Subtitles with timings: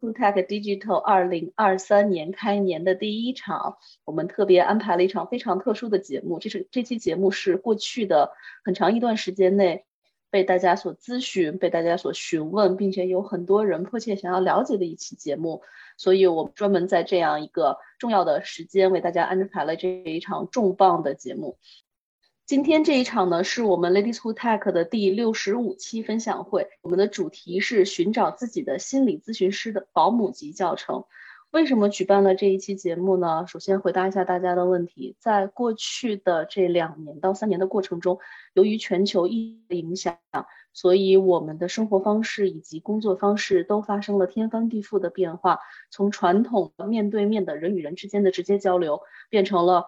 [0.00, 6.38] Who Tech Digital 二零二三年开年的第一场，我们特别安排了一场非常特殊的节目。
[6.38, 8.32] 这是这期节目是过去的
[8.64, 9.84] 很长一段时间内。
[10.32, 15.62] 被大家所咨询、被大家所询问，并且有很多人迫切想要了解的一期节目，
[15.96, 21.58] 所以我专门在这样一个重要的时间为大家安排了这一场重磅的节目。
[22.50, 31.04] 今天这一场呢，是我们 Ladies Who Tech 的第六十五期分享会，我们的主题是寻找自己的心理咨询师的保姆级教程。
[31.52, 33.44] 为什么举办了这一期节目呢？
[33.46, 38.18] 首先回答一下大家的问题，在过去的这两年到三年的过程中，
[38.54, 40.18] 由于全球疫的影响，
[40.72, 45.60] 所以我们的生活方式以及工作方式都发生了天翻地覆的变化。
[45.88, 49.86] 从传统的面对面的人与人之间的直接交流，变成了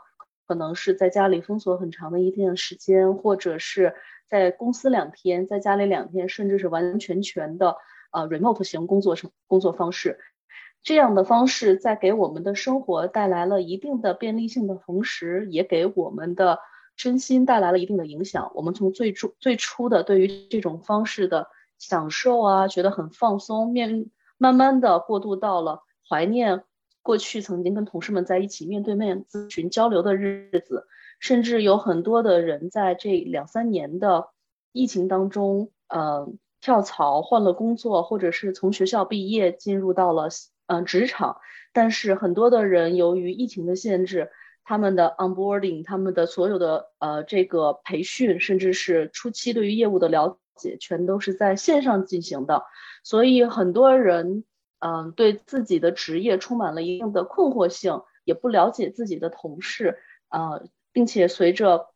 [0.52, 3.94] 可能是在家里封锁很长的一天的时间，或者是
[4.28, 7.78] 在公司两天，在家里两天，甚至是完完全全的
[8.10, 10.18] 呃 remote 型工作成工作方式。
[10.82, 16.58] 这样的方式在给我们的生活带来了一定的便利性的同时，也给我们的
[16.96, 18.52] 身心带来了一定的影响。
[18.54, 26.64] 我们从最初最初的对于这种方式的享受啊，觉得很放松，面慢慢的过渡到了怀念
[27.02, 30.86] 过去曾经跟同事们在一起面对面咨询交流的日子，
[31.20, 34.28] 甚至有很多的人在这两三年的
[34.72, 40.28] 疫情当中，呃，跳槽换了工作，或者是从学校毕业进入到了。
[40.66, 41.38] 嗯，职场，
[41.74, 44.30] 但是很多的人由于疫情的限制，
[44.64, 52.62] 他们的 onboarding，他们的所有的呃这个培训，甚至是初期对于业务的了解，全都是在线上进行的，
[53.02, 54.44] 所以很多人
[54.82, 59.98] 嗯对自己的职业充满了一定的困惑性，也不了解自己的同事
[60.28, 61.90] 呃，并且随着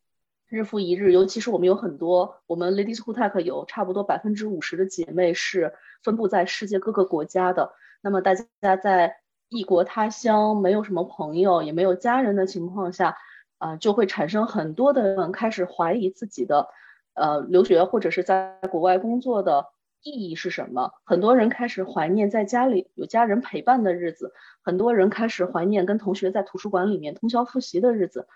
[0.48, 5.74] 日复一日，尤其是我们有很多我们 Ladies Who Tech 有差不多百分之五十的姐妹是
[6.04, 7.72] 分布在世界各个国家的。
[8.00, 9.16] 那么大家在
[9.48, 13.16] 异国他乡，没有什么朋友，也没有家人的情况下，
[13.58, 16.68] 啊，就会产生很多的开始怀疑自己的，
[17.14, 19.66] 呃，留学或者是在国外工作的
[20.06, 20.92] 意义是什么？
[21.02, 28.28] 很多人开始怀念在家里有家人陪伴的日子，很多人开始怀念跟同学在图书馆里面通宵复习的日子，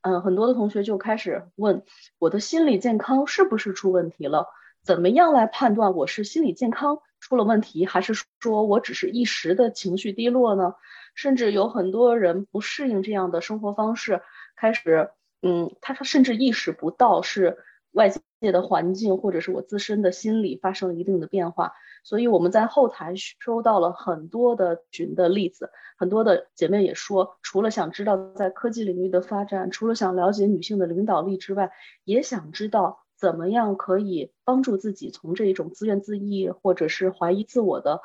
[0.00, 1.82] 嗯，很多的同学就开始问，
[2.18, 4.46] 我的心理健康是不是出问题了？
[4.82, 7.00] 怎么样来判断我是心理健康？
[7.20, 10.76] 出了问题，还是说我只是一时的情绪低落呢？
[11.14, 14.22] 甚至有很多人不适应这样的生活方式，
[14.56, 15.10] 开始，
[15.42, 17.58] 嗯，他甚至意识不到是
[17.90, 21.72] 外界界的环境或者是我自身的心理发生了一定的变化。
[22.04, 31.70] 所以我们在后台收到了很多的群的例子，很多的姐妹也说，除了想知道在科技领域的发展，除了想了解女性的领导力之外，
[32.04, 33.04] 也想知道。
[33.20, 38.00] 怎么样可以帮助自己从这一种自怨自艾或者是怀疑自我的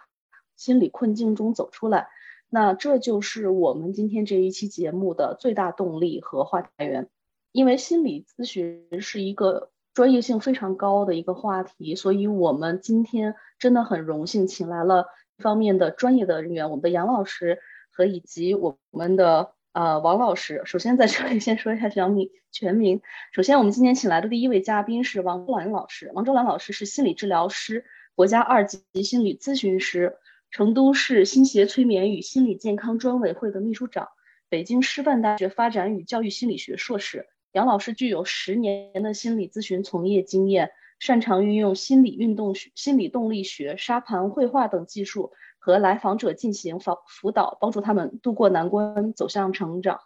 [0.56, 2.08] 心理困境中走出来？
[2.50, 7.12] 那这就是我们今天这一期节目的最大动力和话题来源。
[7.52, 17.60] 因为心理咨询是一个专业性非常高的一个话题，所以我们今天真的很荣幸请来了一方面的专业的人员，我们的杨老师
[17.92, 19.54] 和以及我们的。
[19.74, 23.02] 呃，王老师，首先在这里 先说一下小米全名。
[23.32, 26.12] 首先，我们今天请来的第一位嘉宾是王周兰老师。
[26.14, 27.84] 王周兰老师是心理治疗师，
[28.14, 30.18] 国家二级心理咨询师，
[30.52, 34.10] 成都市心协催眠与心理健康专委会的秘书长，
[34.48, 37.26] 北京师范大学发展与教育心理学硕士。
[37.54, 45.32] 杨老师具有十年的心理咨询从业经验，擅长运用心理运动学、心理动力学、沙盘绘画等技术。
[45.66, 50.02] 和来访者进行辅辅导，帮助他们度过难关，走向成长。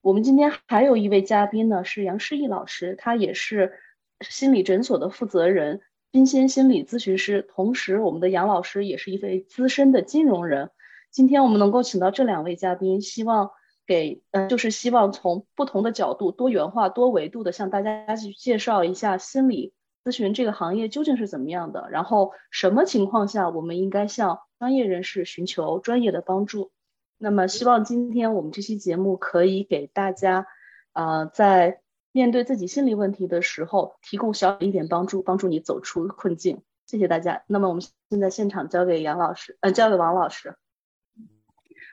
[0.00, 3.74] 我们今天还有一位嘉宾呢，是杨诗意老师，他也是
[4.22, 7.42] 心理诊所的负责人，金仙心理咨询师。
[7.42, 10.70] 同时，我们的杨老师也是一位资深的金融人。
[11.10, 13.50] 今天我们能够请到这两位嘉宾，希望
[13.86, 19.72] 给呃，就是希望从不同的角度、多元化、多维度的向大家去介绍一下心理
[20.04, 26.70] 咨询这个行业究竟是怎么样的，然后什么情况下我们应该向专业人士寻求专业的帮助，
[27.18, 30.46] 那么希望今天我们这期节目可以给大家，
[30.92, 31.80] 呃，在
[32.12, 36.62] 面对自己心理问题的时候提供小一点帮助，帮助你走出困境。
[36.86, 37.42] 谢谢大家。
[37.46, 40.56] 那么我们现在现场交给杨老师，呃，交给王老师。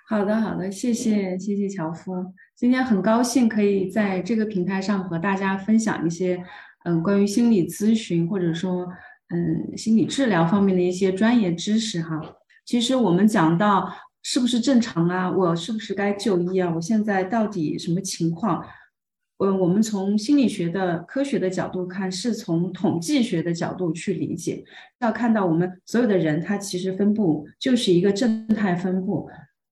[0.09, 2.33] 好的，好的，谢谢，谢谢樵夫。
[2.55, 6.43] 今天很高兴可以在这个平台上和大家分享一些，
[6.83, 8.87] 嗯，关于心理咨询或者说，
[9.29, 12.19] 嗯，心理治疗方面的一些专业知识哈。
[12.65, 13.87] 其实我们讲到
[14.23, 18.65] 是不是正常啊，我是不是该就医啊，我现在到底什么情况？
[19.37, 24.63] 嗯，我们从心理学的科学的角度看，是从统计学的角度去理解，
[25.01, 29.29] 要看到我们所有的人，他其实分布就是一个正态分布，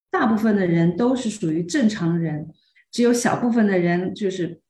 [0.10, 2.50] 大部分的人都是属于正常人，
[2.92, 4.62] 只有小部分的人就是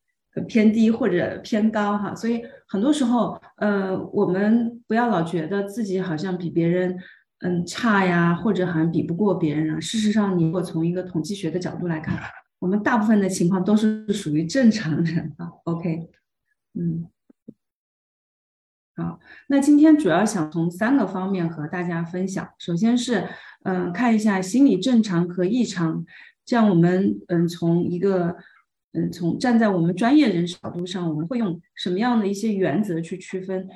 [0.48, 2.14] 偏低或者偏高哈。
[2.16, 6.98] 所以很多时候，呃，我们不要老觉得自己好像比别人
[7.40, 9.80] 嗯差呀，或者好像比不过别人啊。
[9.80, 12.18] 事实上，你如果从一个统计学的角度来看。
[12.60, 16.10] 我们大部分的情况都是属于正常人啊，OK，
[16.74, 17.06] 嗯，
[18.96, 22.50] 好，那今天主要想从三个方面和大家分享。
[22.58, 23.28] 首先是，
[23.68, 26.06] 嗯，看一下心理正常和异常，
[26.46, 28.38] 这样我们，嗯，从一个，
[28.94, 33.68] 嗯，从站在我们专业人士角度上，我们会用什么样的一些原则去区分？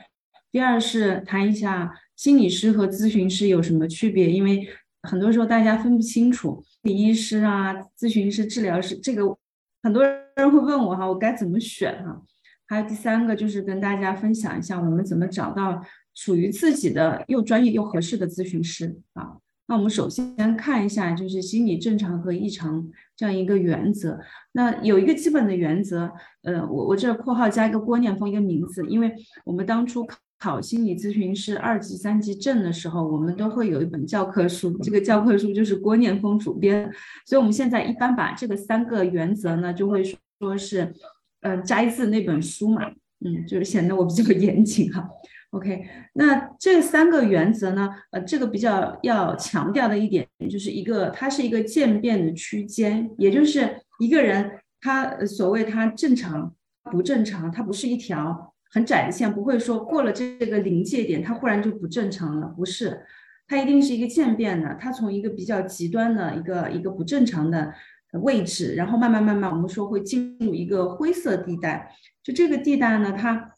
[0.49, 4.65] 第二是谈一下心理师和咨询师有什么区别，因为
[5.03, 6.63] 很多时候大家分不清楚。
[6.83, 9.37] 理医师啊，咨询师、治疗师，这个
[9.83, 12.21] 很多人会问我哈，我该怎么选哈？
[12.65, 15.83] 还有第三个就是跟大家分享一下，我们怎么找到
[16.15, 19.35] 属于自己的又专业又合适的咨询师啊？
[19.67, 24.19] 那我们首先看一下，就是心理正常和异常这样一个原则。
[24.51, 26.11] 那有一个基本的原则，
[26.43, 29.13] 呃，我我这括号加一个郭念峰一个名字，因为
[29.45, 30.59] 我们当初考。
[30.59, 36.91] 心理咨询师二级、三级证的时候，我们都会有一本教科书，这个教科书就是郭念峰主编，
[37.27, 40.91] 所以我们现在一般把这个三个原则呢，就会说是，
[41.41, 42.89] 嗯，摘自那本书嘛，
[43.23, 45.07] 嗯，就是显得我比较严谨哈。
[45.51, 56.53] OK，那这三个原则呢，呃，这个比较要强调的一点，就是一个它是一个渐变的区间，也就是一个人他所谓他正常
[56.91, 58.49] 不正常，它不是一条。
[58.73, 63.05] 很窄的线不会说过了这个临界点，它忽然就不正常了，不是，
[63.45, 67.73] 它一定是一个渐变的，它从一个比较极端的一个一个不正常的
[68.21, 71.93] 位置，然后慢慢慢慢，我们说会进入一个灰色地带，
[72.23, 73.51] 就这个地带呢，它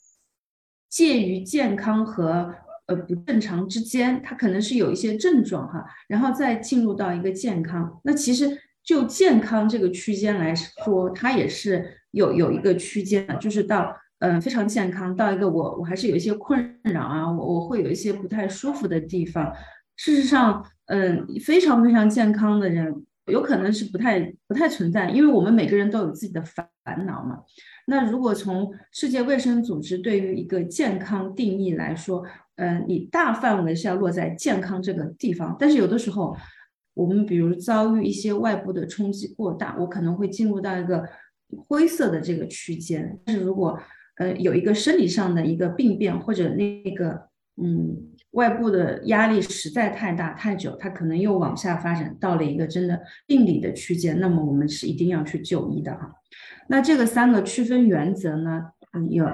[0.94, 2.54] 介于健康和
[2.86, 8.46] 呃不正常之间，它可能是有一些症状哈，然后再进入到一个健康，那其实
[8.84, 13.98] 就健康这个区间来说，它也是有有一个区间的，就是到。
[14.26, 15.14] 嗯，非常健康。
[15.14, 19.54] 到一个我，我还是有一些困扰啊，我我会有一些不太舒服的地方。
[19.98, 26.68] 事实上，嗯，非常非常健康的人，有可能是不太不太存在，因为我们每个人都有自己的烦
[27.06, 27.40] 恼嘛。
[27.88, 32.24] 那如果从世界卫生组织对于一个健康定义来说，
[32.56, 35.56] 嗯，你大范围是要落在健康这个地方。
[35.60, 36.36] 但是有的时候，
[36.94, 41.08] 我们比如遭遇一些外部的冲击过大，我可能会进入到一个
[41.68, 43.20] 灰色的这个区间。
[43.26, 43.78] 但是如果
[44.18, 47.30] 呃，有一个生理上的一个病变，或者那个
[47.62, 56.12] 嗯，外部的压力实在太大太久，它可能又往下发展到了一个真的病理的区间，那么我们是一定要去就医的哈。
[56.68, 59.28] 那这个三个区分原则呢，嗯，有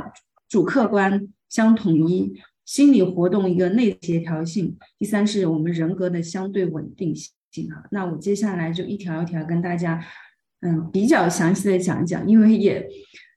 [0.47, 7.83] 主客观相统一，心理活动一个内协调性，第三是我们人格的相对稳定性哈。
[7.91, 10.03] 那我接下来就一条一条跟大家
[10.61, 12.87] 嗯比较详细的讲一讲，因为也。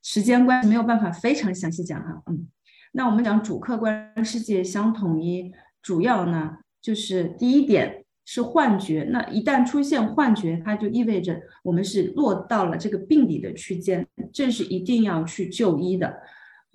[0.04, 2.48] 时间关系没有办法非常详细讲哈，嗯，
[2.94, 5.50] 那我们讲主客观世界相统一，
[5.82, 16.20] 主要呢就是第一点是幻觉，那一旦出现幻觉，它就意味着我们是落到了这个病理的区间，这是一定要去就医的。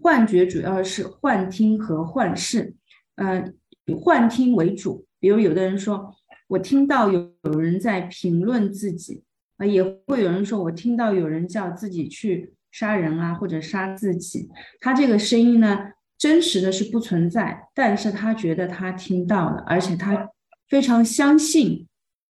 [0.02, 2.74] 幻觉主要是幻听和幻视，
[3.16, 3.56] 嗯，
[3.86, 6.16] 以幻听为主，比如有的人说
[6.48, 9.24] 我听到有有人在评论自己，
[9.58, 12.54] 啊，也会有人说我听到有人叫自己去。
[12.70, 14.50] 杀人啊，或者杀自己，
[14.82, 15.80] 他这个声音呢，
[16.18, 20.30] 真实的是不存在，但是他觉得他听到了，而且他
[20.68, 21.88] 非常相信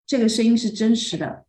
[0.06, 1.44] 这个声音是真实的。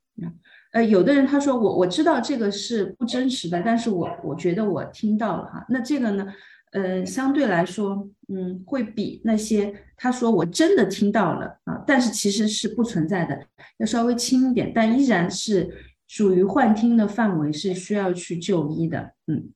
[0.71, 5.65] 呃，有的人他说我我知道这个是不真实的，但是我我觉得我听到了哈。
[5.69, 6.27] 那这个呢，
[6.71, 15.86] 呃，相对来说，嗯，会比那些他说我真的听到了啊，但是其实是不存在的，要稍微轻一点，但依然是。
[16.12, 19.51] 属于幻听的范围是需要去就医的，嗯，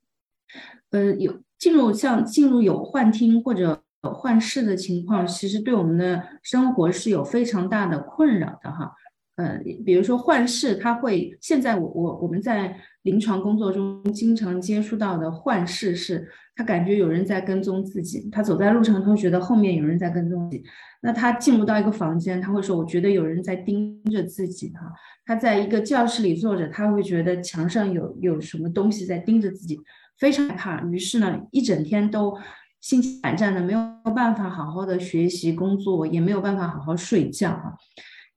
[0.92, 8.92] 呃，有进入像进入有幻听或者幻视的情况，其实对我们的生活是有非常大的困扰的哈。
[9.38, 20.64] 呃，比如说幻视，他会现在我我我们在临床工作中经常接触到的幻视是，他感觉有人在跟踪自己，他走在路上，他会觉得后面有人在跟踪自己。
[21.02, 24.82] 那他进入到一个房间，他会说，我觉得有人在盯着自己哈。
[25.26, 29.80] 他在一个教室里坐着，他会觉得墙上有有什么东西在盯着自己，
[30.18, 30.82] 非常害怕。
[30.84, 32.38] 于是呢，一整天都
[32.82, 33.80] 心惊胆战的，没有
[34.16, 37.74] 办法好好的学习工作，也没有办法好好睡觉啊。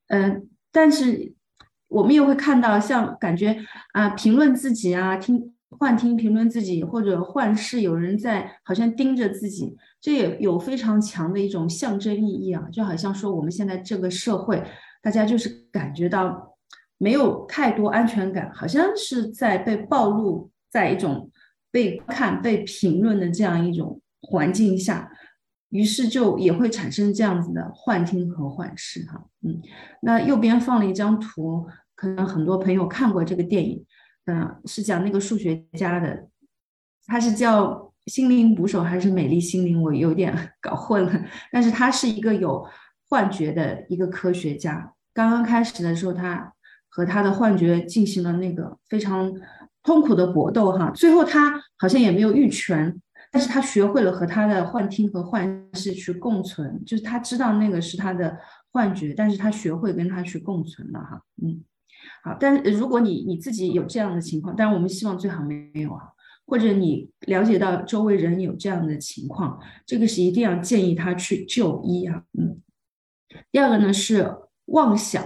[0.07, 0.49] 嗯。
[0.69, 1.33] 但是
[1.87, 3.57] 我们也会看到，像感觉
[3.93, 14.63] 啊，评论自己啊，听幻听评论自己，或者幻视有人在好像盯着自己，这也有非常强的一种象征意义啊，就好像说我们现在这个社会，
[15.01, 16.55] 大家就是感觉到
[16.99, 21.31] 没有太多安全感，好像是在被暴露在一种
[21.77, 25.11] 被看、被评论的这样一种环境下。
[25.69, 29.61] 于是就也会产生这样子的幻听和幻视，哈，嗯，
[30.01, 33.85] 那右边放了一张图，可能很多朋友看过这个电影，
[34.25, 36.29] 嗯，是讲那个数学家的，
[37.05, 42.65] 他是叫心灵捕手还是美丽心灵，我有点 搞混了，但是他是一个有
[43.09, 46.53] 幻觉的一个科学家，刚刚开始的时候，他
[46.87, 49.29] 和他的幻觉进行了那个非常
[49.87, 52.93] 痛苦的搏斗，哈，最后他好像也没有玉全。
[53.31, 58.37] 但是他学会了和他的幻听和幻视去共存，就是他知道那个是他的
[58.71, 61.61] 幻觉，但是他学会跟他去共存了哈，嗯，
[62.23, 66.03] 好，但是如果你你自己有这样的情况，但是我们希望最好没有啊，
[66.45, 72.61] 或者你了解到周围人有这样的情况，这个是一定要建议他去就医啊，嗯，
[73.51, 74.35] 第二个呢是
[74.67, 75.21] 妄想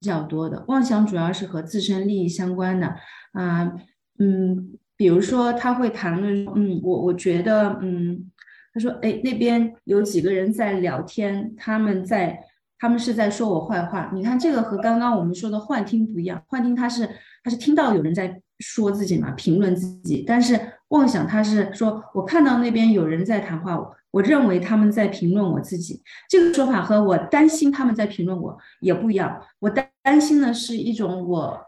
[0.00, 2.96] 比较多的，妄想主要是和自身利益相关的
[3.32, 3.74] 啊，
[4.18, 4.78] 嗯。
[4.94, 8.30] 比如说，他会谈论，嗯，我我觉得，嗯，
[8.72, 12.38] 他说，哎，那边有几个人在聊天，他们在，
[12.78, 14.12] 他们是在说我坏话。
[14.14, 17.08] 你看，这个和刚刚我们说的幻听不一样，幻听他是
[17.42, 26.00] 他是听到有人在说自己嘛，评论自己，但是妄想他是说我看到那边有人在谈话，我我认为他们在评论我自己。
[26.28, 29.42] 这个说法和我担心他们在评论我也不一样。
[29.58, 31.58] 我担担心的是一种我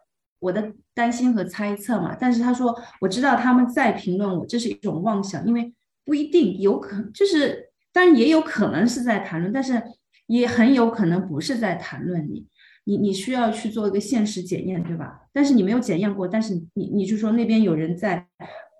[0.44, 0.72] 我的。
[0.96, 5.74] 担心和猜测嘛，但是他说我知道他们在评论我，这是一种妄想，因为
[6.04, 9.82] 不一定有可，就是当然也有可能是在谈论，但是
[10.28, 12.46] 也很有可能不是在谈论你，
[12.84, 15.22] 你你需要去做一个现实检验，对吧？
[15.32, 18.28] 但是你没有检验过，但是你你就说那边有人在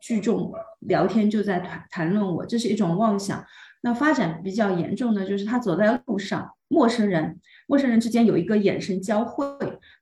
[0.01, 0.53] 聚众
[0.87, 3.45] 聊天，就在谈谈论我，这是一种妄想。
[3.83, 9.45] 那发展比较严重的就是他走在路上，陌生人陌生人之间有一个眼神交汇，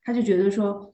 [0.03, 0.92] 他就觉得说。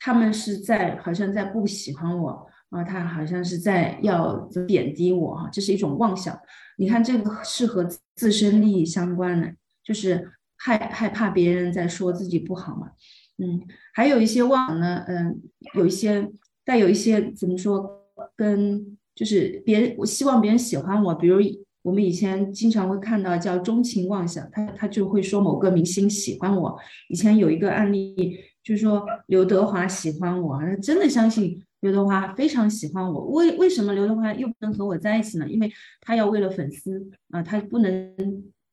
[0.00, 4.34] 他们是在好像在不喜欢我啊，他好像是在要
[4.66, 6.36] 贬低我哈，这是一种妄想。
[6.78, 9.52] 你看这个是和自身利益相关的，
[9.84, 12.92] 就是害害怕别人在说自己不好嘛。
[13.36, 13.60] 嗯，
[13.92, 15.42] 还有一些妄呢，嗯，
[15.74, 16.30] 有一些
[16.64, 17.90] 带有一些怎么说，
[18.34, 21.38] 跟就是别人我希望别人喜欢我，比如
[21.82, 26.78] 我们以前经常会看到叫钟情妄想，他他就会说某个明星喜欢我。
[27.08, 28.38] 以前有一个案例。
[28.62, 33.26] 就是说刘德华喜欢我，他真的相信刘德华非常喜欢我。
[33.28, 35.48] 为为什么刘德华又不能和我在一起呢？
[35.48, 38.14] 因为他要为了粉丝啊，他不能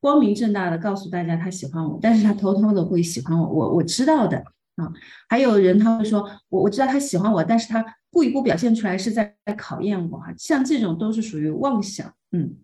[0.00, 4.38] 光明正大的告诉大家他喜欢我，但是他偷偷的会喜欢我，我我知道的
[4.76, 4.92] 啊。
[5.28, 10.32] 还有人他会说，我我知道他喜欢我，但是他故意不表现出来是在考验我哈。
[10.36, 12.56] 像这种都是属于妄想，嗯。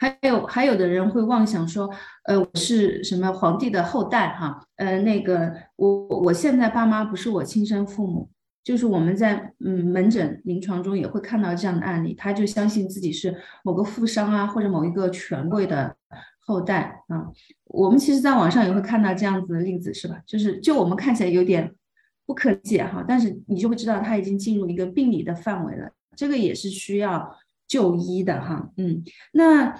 [0.00, 1.90] 还有还有的人会妄想说，
[2.24, 8.30] 呃，我是什么皇帝的后代哈，呃，那个我我现在爸妈不是我亲生父母，
[8.64, 15.94] 就是我们在嗯门诊临床中也会看到这样的案例，他就相信自己是某个富商啊或者某一个权贵的
[16.38, 17.26] 后代啊。
[17.66, 20.18] 我们其实在网上也会看到这样子的例子，是吧？
[20.26, 21.70] 就是就我们看起来有点
[22.24, 27.36] 不可解哈，但是你就会知道他已经进入一个病理的范围了，这个也是需要。
[27.70, 29.00] 就医的哈，嗯，
[29.32, 29.72] 那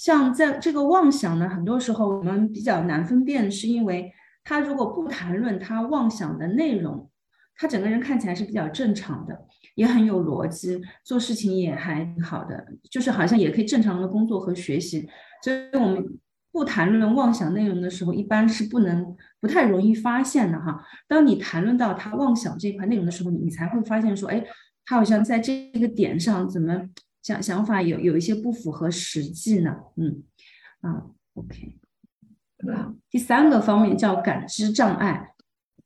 [0.00, 4.10] 像在这个妄想呢，很多时候我们比较难分辨，是因为
[4.42, 7.10] 他如果不谈论他妄想的内容，
[7.54, 9.38] 他整个人看起来是比较正常的，
[9.74, 15.06] 也很有逻辑，做事情也还好的，就是好像也可以正常的工作和学习。
[15.44, 16.02] 所以我们
[16.50, 20.82] 不谈论妄想内容的时候，一般是不能不太容易发现的哈。
[21.06, 24.42] 当你谈论到他妄想这一块内容的时候，你才会发现说，哎，
[24.86, 26.88] 他好像在这个点上怎么？
[27.22, 30.22] 想想法有有一些不符合实际呢，嗯，
[30.80, 31.76] 啊，OK，
[32.74, 35.32] 好，第三个方面叫感知障碍，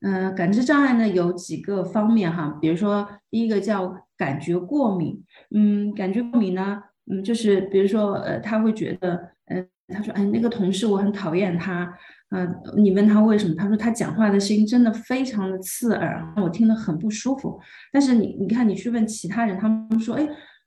[0.00, 11.92] 嗯，感知障碍呢有几个方面哈，比如说第一个叫感觉过敏，嗯，感觉过敏呢，嗯，就是比如说呃，他会觉得嗯，他说，哎，那个同事我很讨厌他，
[12.30, 17.60] 嗯，你问他为什么，他说他讲话的声音真的非常的刺耳，我听得很不舒服。
[17.92, 20.26] 但是你你看，你去问其他人，他们说，哎，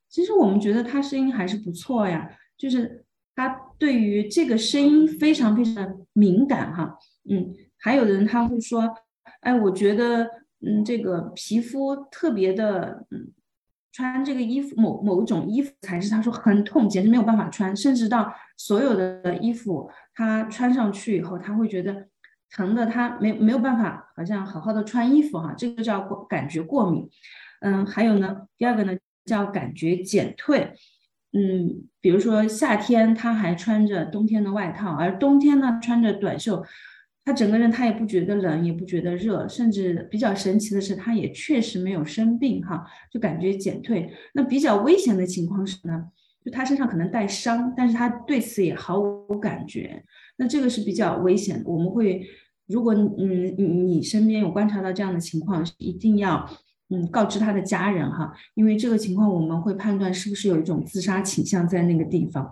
[0.09, 3.03] 其实我们觉得他声音还是不错呀，就是
[3.35, 6.97] 他对于这个声音非常非常敏感哈，
[7.29, 8.83] 嗯，还有的人他会说，
[9.41, 10.25] 哎，我觉得，
[10.65, 13.33] 嗯，这个皮肤特别的，嗯。
[13.93, 22.05] 穿这个衣服，某某种衣服材质，他说很痛，简直没有办法穿，甚至到所有的衣服他穿上去以后，他会觉得
[22.51, 27.09] 疼的，他没没有办法，好像好好的穿衣服哈，这个叫过感觉过敏。
[27.61, 28.95] 嗯，还有呢，第二个呢
[29.27, 30.71] 叫感觉减退。
[31.33, 36.65] 嗯，比如说夏天他还穿着冬天的外套，而冬天呢穿着短袖。
[37.25, 44.09] 他整个人他也不觉得冷，也不觉得热，甚至比较神奇的是，他也确实没有生病哈，就感觉减退。
[44.33, 46.05] 那比较危险的情况是呢，
[46.41, 50.01] 就他身上可能带伤，但是他对此也毫无感觉。
[50.37, 51.61] 那这个是比较危险。
[51.65, 52.25] 我们会，
[52.65, 56.49] 如果嗯你你身边有观察到这样的情况，一定要
[56.89, 62.49] 嗯告知他的家人哈，因为这个情况我们会判断是不是有一种自杀倾向在那个地方。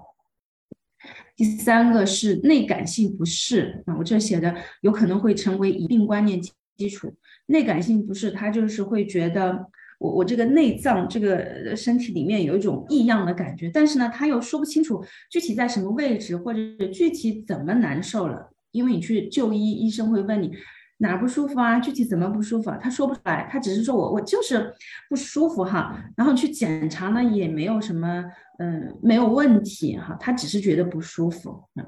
[1.37, 6.41] 第三个是内感性不适啊，我这写的有可能会成为疑病观念
[6.77, 7.13] 基础。
[7.47, 9.65] 内感性不适，他就是会觉得
[9.99, 16.59] 我我这个内脏这个身体里面有一种异样的感觉，但是呢，他又说不清楚具体在什么位置或者
[16.91, 20.51] 具体怎么难受了，因为你去就医，医生会问你。
[20.97, 21.79] 哪不舒服啊？
[21.79, 22.71] 具体怎么不舒服？
[22.81, 24.73] 他说不出来，他只是说我我就是
[25.09, 26.03] 不舒服哈。
[26.15, 28.23] 然后去检查呢，也没有什么
[28.59, 31.63] 嗯没有问题哈，他只是觉得不舒服。
[31.75, 31.85] 嗯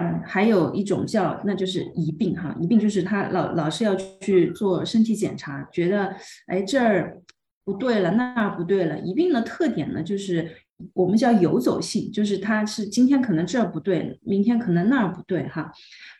[0.00, 6.14] 嗯，还有一种叫那就是疑病哈，疑病就是他老老是要去做身体检查，觉得
[6.46, 7.20] 哎这儿
[7.64, 8.98] 不对了，那儿不对了。
[9.00, 10.50] 疑病的特点呢就是。
[10.94, 15.72] 我们叫游走性，就是他是今天可能这儿不对，明天可能那儿不对，哈，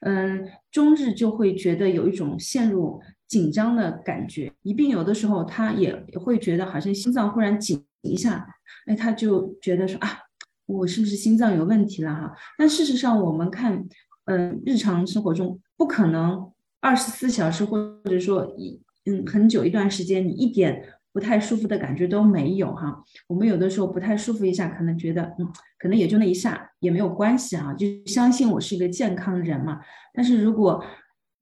[0.03, 4.53] 嗯，终日就会觉得有一种陷入紧张的感觉。
[4.63, 8.47] 一病有的时候他也会觉得好像心脏忽然紧一下，
[8.87, 10.19] 哎，他就觉得说啊，
[10.67, 12.35] 我是不是心脏有问题了哈？
[12.59, 13.87] 但事实上我们看，
[14.27, 16.51] 嗯，日常生活中不可能
[16.81, 20.95] 二十四小时或者说一嗯很久一段时间你一点。
[21.13, 25.47] 不太舒服的感觉都没有哈，我们有的时候不太舒服一下，可能觉得嗯，
[25.79, 29.79] 可能也就那一下，也没有关系哈，就相信我是一个健康人嘛。
[30.15, 30.83] 但是如果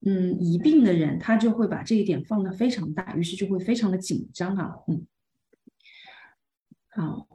[0.04, 5.06] 嗯疑病的人，他就会把这一点放得非常大，于是就会非常的紧张哈，嗯。
[6.92, 7.28] 好，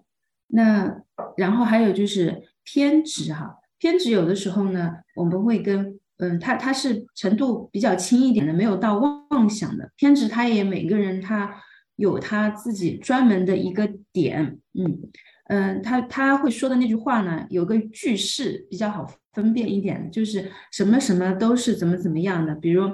[0.48, 1.02] 那
[1.38, 11.62] 然后还有就是偏执哈，偏执有的时候呢，我们会跟嗯，他他是程度比较轻一点的，没有到妄想的偏执，他也每个人他。
[11.96, 15.02] 有他自己专门的一个点，嗯
[15.48, 22.56] 嗯，他他会说的那句话呢，有个句式比较好分辨一点，就是什么什么都是怎么怎么样的。
[22.56, 22.90] 比如，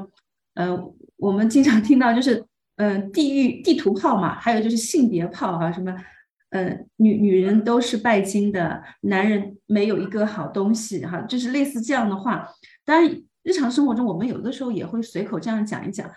[0.56, 0.78] 呃，
[1.18, 2.44] 我们经常听到就是，
[2.76, 5.96] 嗯，地狱地图炮嘛，还有就是性别炮哈，什么，
[6.50, 12.48] 嗯，女女人都是拜金的，男人没有一个好东西哈，就是类似这样的话。
[12.84, 16.10] 当然，日常生活中我们有的时候也会随口这样讲一讲。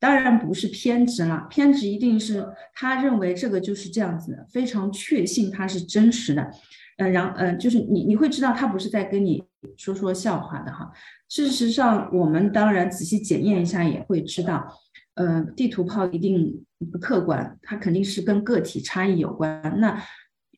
[0.00, 6.50] 当然不是偏执了，偏执一定是他认为这个就是这样子的，非常确信它是真实的，
[6.96, 9.44] 嗯，然嗯，就是你你会知道他不是在跟你
[9.76, 10.90] 说说笑话的哈。
[11.28, 14.74] 事实上，我们当然仔细检验一下也会知道，
[15.14, 19.62] 嗯，地图炮一定不客观，它肯定是跟个体差异有关。
[19.78, 20.02] 那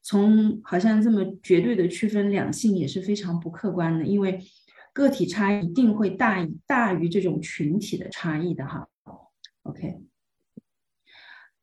[0.05, 4.40] 从好像这么绝对的区分两性也是非常不客观的，因为
[4.92, 8.87] 个体差异一定会大大于这种群体的差异的哈。
[9.64, 10.01] OK，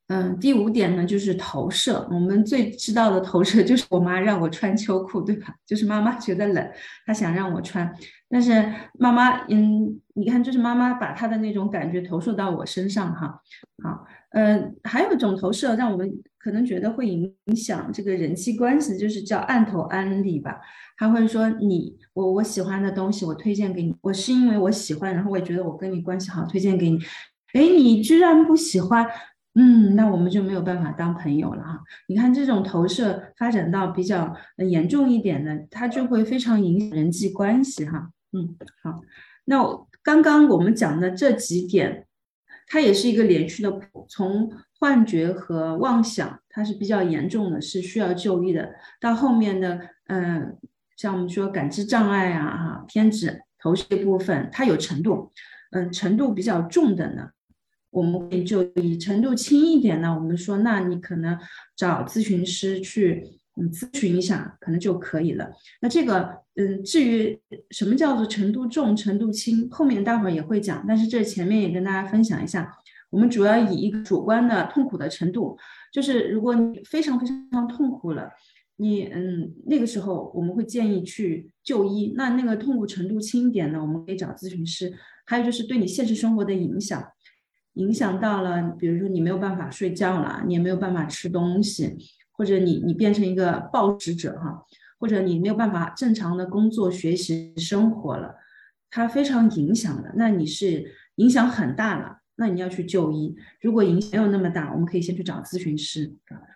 [0.08, 2.08] 嗯，第五点呢，就是投射。
[2.10, 5.54] 我们最知道的投射 就是我妈让我穿秋裤，对吧？
[5.66, 6.72] 就是妈妈觉得冷，
[7.06, 7.94] 她想让我穿。
[8.30, 13.42] 但是妈妈，嗯，你看，就是妈妈把她的那种感觉投射到我身上，哈。
[13.84, 20.60] 好，嗯，还有一种投射，让我们可能觉得会影响这个人际关系，就是叫暗投安利吧。
[20.98, 27.00] 他会说你，我我喜欢的东西，我推荐给你，我是因为我喜欢，然后我也觉得我跟你关系好，推荐给你。
[27.54, 29.06] 哎，你居然不喜欢，
[29.56, 31.80] 嗯，那我们就没有办法当朋友了哈。
[32.08, 38.12] 你看这种投射发展到比较严重一点的，它就会非常影响人际关系哈。
[38.32, 39.02] 嗯，好，
[39.46, 42.06] 那我刚刚我们讲的这几点，
[42.68, 48.76] 它也是一个连续的，从幻觉和妄想，它是比较严重的，是需要就医的。
[49.02, 50.56] 到后面的，嗯，
[50.96, 55.32] 像我们说感知障碍啊，哈，偏执投射部分，它有程度，
[55.72, 57.32] 嗯，程度比较重的呢。
[57.92, 61.38] 我们就以程度轻一点呢，我们说，那你可能
[61.76, 63.24] 找咨询师去，
[63.56, 65.52] 嗯咨询一下可能就可以了。
[65.82, 67.40] 那这个嗯，至于
[67.72, 72.72] 什么叫做程度重、程度轻，后面待会儿也会讲，但是这前面也跟大家分享一下。
[73.10, 75.58] 我们主要以一个主观的痛苦的程度，
[75.92, 78.30] 就是如果你非常非常痛苦了，
[78.76, 82.14] 你嗯那个时候我们会建议去就医。
[82.16, 84.94] 那那个痛苦程度轻一点呢，我们可以找咨询师。
[85.26, 87.04] 还有就是对你现实生活的影响，
[87.80, 91.98] 影响到了，比如说你没有办法睡觉了，你也没有办法吃东西，
[92.32, 94.64] 或者你你变成一个暴食者哈，
[95.00, 98.36] 或者你没有办法正常的工作、学习、生活了，
[98.90, 100.14] 它非常影响的。
[100.16, 102.18] 那你是影响很大了。
[102.42, 106.10] 那你要去就医，如果影响没有那么大，我们可以先去找咨询师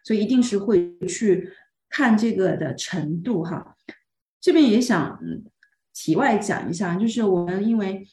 [0.06, 1.50] 所以一定是会去
[1.90, 3.76] 看这个的程度哈。
[4.40, 5.44] 这边也想嗯，
[5.94, 8.08] 题外讲一下，就是我们因为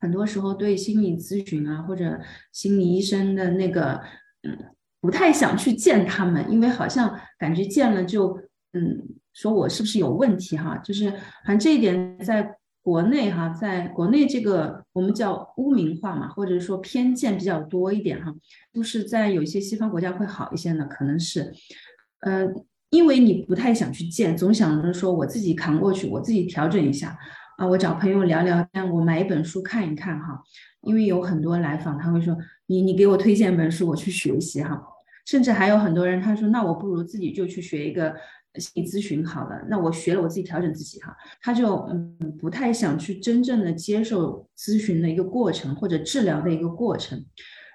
[0.00, 2.18] 很多时候对心理咨询啊或者
[2.52, 4.00] 心理医生的那个
[4.42, 4.58] 嗯，
[5.00, 8.36] 不太想去见他们，因为好像感觉见了就
[8.72, 11.10] 嗯，说我是不是有问题哈，就是
[11.44, 12.56] 反正这一点在。
[12.82, 18.34] 国内哈，在国内这个我们叫污名化嘛，或者说偏见比较多一点哈，
[18.72, 21.52] 就是在有一些西方国家会好一些呢，可能是，
[22.20, 22.46] 呃，
[22.88, 27.18] 因为你不太想去见，总想着说我自己扛过去，我自己调整一下
[27.60, 30.42] 啊，我找朋友聊聊天，我买一本书看一看哈，
[30.80, 34.82] 因为有很多来访他会说你你给我推荐本书我去学习哈，
[35.26, 38.14] 甚至还有很多人他说那我不如自己就去学一个。
[38.56, 47.24] 心理咨询好了，那我学了，我自己调整自己哈，他就嗯不太想去真正的接受咨询的一个过程或者治疗的一个过程，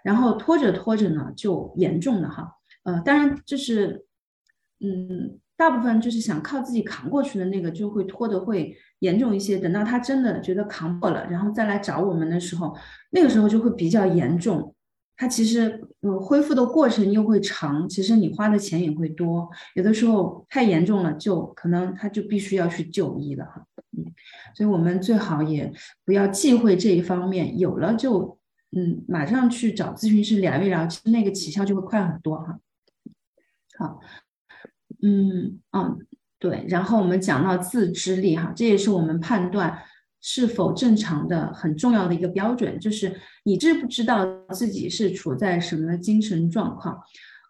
[0.03, 2.51] 然后拖着拖着呢就严重了哈，
[2.83, 4.05] 呃，当然就是
[4.81, 12.75] 嗯大部分就是想靠自己扛过去的那个就会拖得会严重一些，等到他真的觉得扛过了，然后再来找我们的时候，
[13.11, 14.73] 那个时候就会比较严重。
[15.17, 23.65] 它其实，嗯，恢复的过程又会长，其实你花的钱也会多，有的时候太严重了，就可能他就必须要去就医了哈，
[23.97, 24.03] 嗯，
[24.53, 25.71] 所以我们最好也
[26.03, 28.37] 不要忌讳这一方面，有了就，
[28.75, 32.59] 嗯，马上去找咨询师聊一聊，其实那个起效就会快很多哈。
[33.77, 34.01] 好，
[35.05, 35.99] 嗯，嗯，
[36.39, 39.77] 对，然后我们讲到自知力哈，这也是我们判断。
[40.27, 46.99] 是否正常的很重要的一个标准，就是你知不知道自己是处在什么精神状况？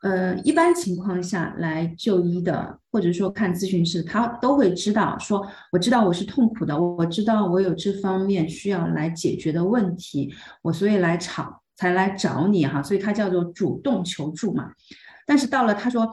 [0.01, 14.73] 呃，一般情况下来就医的，或者说看咨询师，他都会知道，说我知道我是痛苦的，我知道我有这方面需要来解决的问题，我所以来找才来找你哈，所以他叫做主动求助嘛。
[15.25, 16.05] 但是到了他说。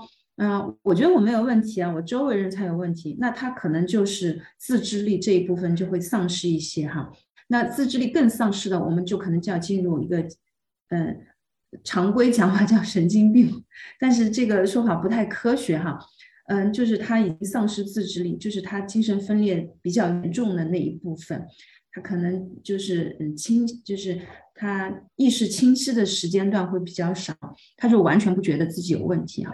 [0.42, 3.16] 嗯，我觉得我没有问题啊，我周围人才有问题。
[3.20, 7.12] 那他可能就是自制力这一部分就会丧失一些哈。
[7.46, 10.18] 那自制力更丧失的，我们就可能就要进入一个，
[10.88, 11.20] 嗯，
[11.85, 13.64] 常规讲法叫神经病，
[14.00, 15.96] 但是这个说法不太科学哈。
[16.48, 21.46] 嗯，就是他已经丧失自制力，就是他精神分裂比较严重的那一部分，
[21.92, 24.20] 他可能就是嗯清，就是
[24.57, 27.33] 他意识清晰的时间段会比较少，
[27.76, 29.52] 他就完全不觉得自己有问题啊。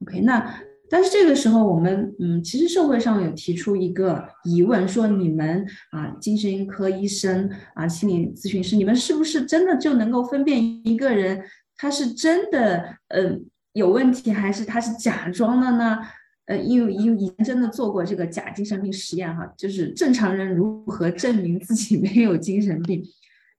[0.00, 11.42] OK，那但是这个时候我们嗯，其实社会上有提出一个疑问，说你们啊，精神科医生啊，心理咨询师，你们是不是真的就能够分辨一个人
[11.76, 15.98] 他是真的嗯有问题，还是他是假装的呢？
[16.46, 23.02] 呃，因为因为以前真的做过这个假精神病实验哈，就是正常人如何证明自己没有精神病？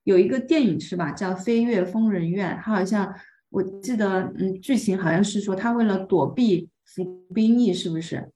[0.06, 3.14] 有一个电影是吧，叫《飞越疯人院》，它好像。
[3.50, 8.30] 我记得，嗯，剧情好像是说他为了躲避服兵役，是不是？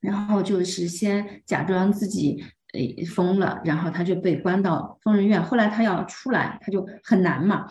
[0.00, 2.42] 然后就是先假装自己
[2.74, 5.42] 诶疯了，然后他就被关到疯人院。
[5.42, 7.66] 后来他要出来，他就很难嘛。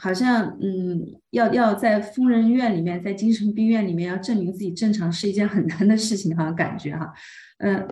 [0.00, 7.12] 好像，嗯，要要在疯人院里面，在精神病院里面要证明自己正常是一件很难的事情，好像感觉哈。
[7.58, 7.86] 嗯，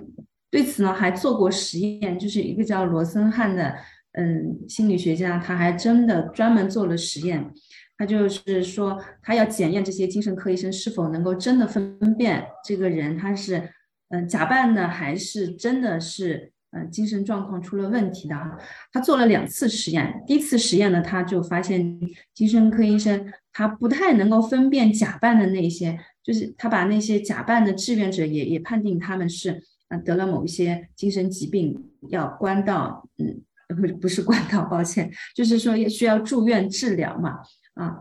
[0.51, 3.75] 对此呢还做过实验，就是一个叫罗森汉的，
[4.13, 7.53] 嗯，心理学家，他还真的专门做了实验。
[8.01, 13.71] 他就是说，他要检验这些精神科医生是否能够真的分辨这个人他是
[14.09, 18.59] 嗯假扮的，还是真的是嗯精神状况出了问题的哈。
[18.91, 22.01] 他做了两次实验，第一次实验呢，他就发现
[22.33, 33.43] 精神科医生他不太能够分辨假扮的那些，就是他把那些假扮的志愿者也也判定他们是嗯得了某一些精神疾病，要关到嗯
[33.77, 37.41] 不不是关到，抱歉，就是说也需要住院治疗嘛。
[37.75, 37.99] 啊，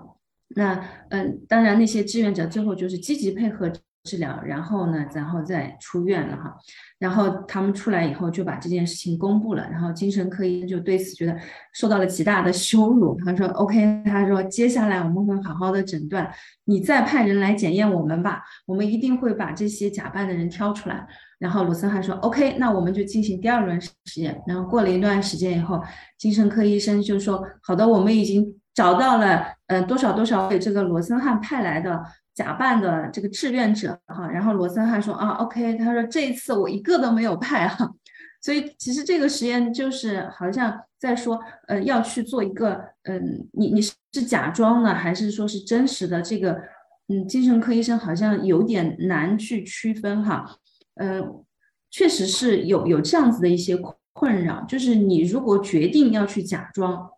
[0.49, 3.71] 那嗯，当然那些志愿者最后就是积极配合
[4.03, 6.55] 治疗，然后呢，然后再出院了哈。
[6.97, 11.38] 然后他们出来以后就把这件事情公布了，然后精神科医生就对此觉得
[11.73, 13.17] 受到了极大的羞辱。
[13.23, 16.29] 他说：“OK，他说接下来我们会好好的诊断，
[16.65, 21.08] 你再派人来检验我们吧，我们一定会把这些假扮的人挑出来。”
[21.39, 25.82] 然后罗森汉说：“OK，那我们就进行第二轮实验。”然后过了一段时间以后，
[26.17, 32.03] 精神科医生就说：“好的，我们已经找到了，呃，多少多少位这个罗森汉派来的。”
[32.36, 37.91] 假扮的这个志愿者哈，然后罗森汉说啊，OK，他说这一次我一个都没有派哈，
[38.41, 46.21] 所以其实这个实验就是好像在说，呃，要去做一个，嗯，你你是假装的还是说是真实的？
[46.21, 46.62] 这个，
[47.10, 50.55] 嗯，精神科医生好像有点难去区分哈，
[50.95, 51.43] 嗯，
[51.91, 53.75] 确实是有有这样子的一些
[54.13, 57.10] 困扰，就是你如果决定要去假装，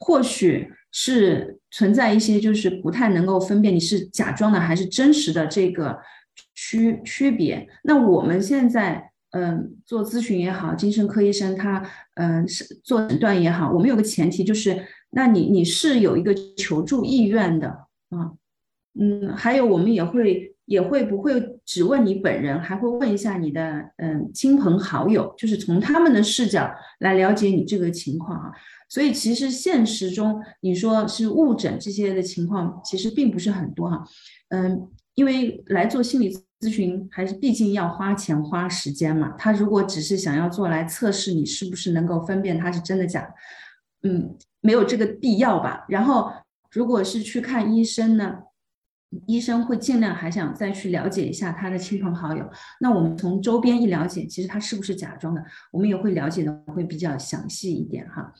[0.00, 0.72] 或许。
[0.90, 5.98] 是存在一些就是不太能够分辨你是假装的还是真实的这个
[6.54, 7.68] 区区别。
[7.84, 17.68] 那我们现在嗯做咨询也好，精神科医生他嗯是做诊断也好，我们有个前提就是，那你你是有一个求助意愿的
[18.08, 18.32] 啊，
[18.98, 28.50] 嗯，还有我们也会也会不会只问你本人，还会问一下你的嗯亲朋好友，就是从他们的视角来了解你这个情况啊。
[28.88, 34.02] 所以其实现实中，你说是误诊这些的情况，其实并不是很多哈。
[34.48, 39.34] 嗯，因为来做心理咨询，还是毕竟要花钱花时间嘛。
[39.36, 43.28] 他如果只是想要做来测试你是不是能够分辨他是真的假，
[44.04, 45.84] 嗯，没有这个必要吧。
[45.90, 46.32] 然后
[46.70, 48.38] 如果是去看医生呢，
[49.26, 52.48] 医生会尽量还想再去了解一下他的亲朋好友。
[52.80, 58.32] 那我们从周边一了解，其实他是不是假装的，我们也会了解的会比较详细一点哈。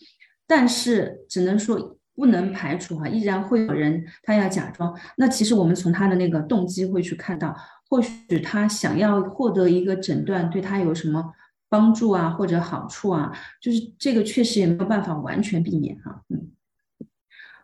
[0.46, 4.98] 但是只能说不能排除哈，依然会有人他要假装。
[5.16, 7.56] 那其实我们从他的那个动机会去看到，
[7.88, 11.32] 或许他想要获得一个诊断，对他有什么
[11.68, 16.24] 帮助啊，或者好处啊，就是这个确实也没有办法完全避免哈。
[16.28, 16.50] 嗯，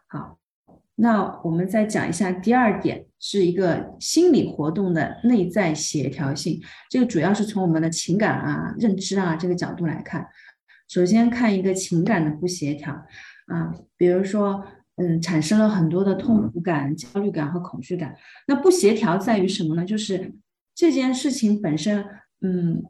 [0.07, 0.39] 好，
[0.97, 6.61] 那我们再讲一下第二点，是一个心理活动的内在协调性。
[6.89, 10.27] 这个主要是从我们的情感啊、认知啊这个角度来看。
[10.89, 12.93] 首先看一个情感的不协调
[13.47, 14.65] 啊，比如说，
[14.97, 18.15] 嗯，产生了很多的痛苦感、焦虑感和恐惧感。
[18.47, 19.85] 那不协调在于什么呢？
[19.85, 20.33] 就是
[20.75, 22.05] 这件事情本身，
[22.43, 22.85] 嗯，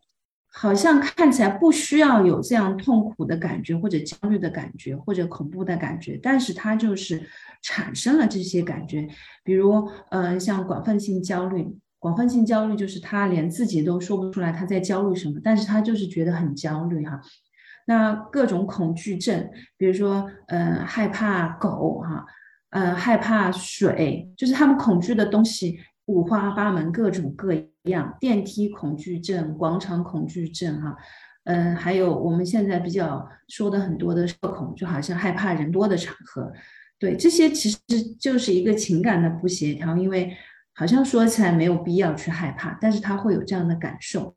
[0.56, 7.20] 好像看起来不需要有这样痛苦的感觉，或者焦虑的感觉，或者恐怖的感觉，但是它就是
[7.60, 9.08] 产生了这些感觉。
[9.42, 11.66] 比如，呃，像广泛性焦虑，
[11.98, 17.20] 广泛性焦虑就是他连自己都说不出来他在焦虑什么，但是他就是觉得很焦虑哈。
[17.86, 22.24] 那各种恐惧症，比如说，呃，害怕狗哈，
[22.70, 27.52] 呃，害怕水，就是他们恐惧的东西五花八门，各种各
[27.84, 28.16] 样。
[28.20, 30.96] 电梯恐惧症、广场恐惧症哈，
[31.44, 36.52] 嗯，还有我们现在比较说的很多的社恐，就好像害怕人多的场合。
[36.98, 37.78] 对，这些其实
[38.18, 40.34] 就是一个情感的不协调，因为
[40.74, 44.34] 好像说起来没有必要去害怕，但是他会有这样的感受。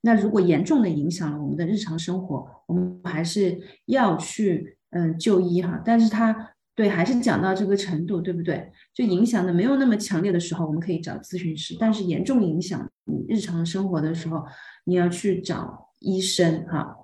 [0.00, 5.80] 那如果严重的影响了我们的日常生活，我们还是要去嗯就医哈。
[5.84, 8.70] 但是他对还是讲到这个程度，对不对？
[8.94, 14.46] 就影响的没有那么强烈的时候，我们可以找咨询师；但是严重影响你日常生活的时候，
[14.84, 16.94] 你要去找医生哈。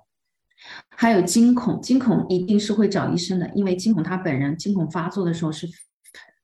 [0.87, 5.67] 还有惊恐，惊恐一定是会找医生的，因为惊恐他本人惊恐发作的时候是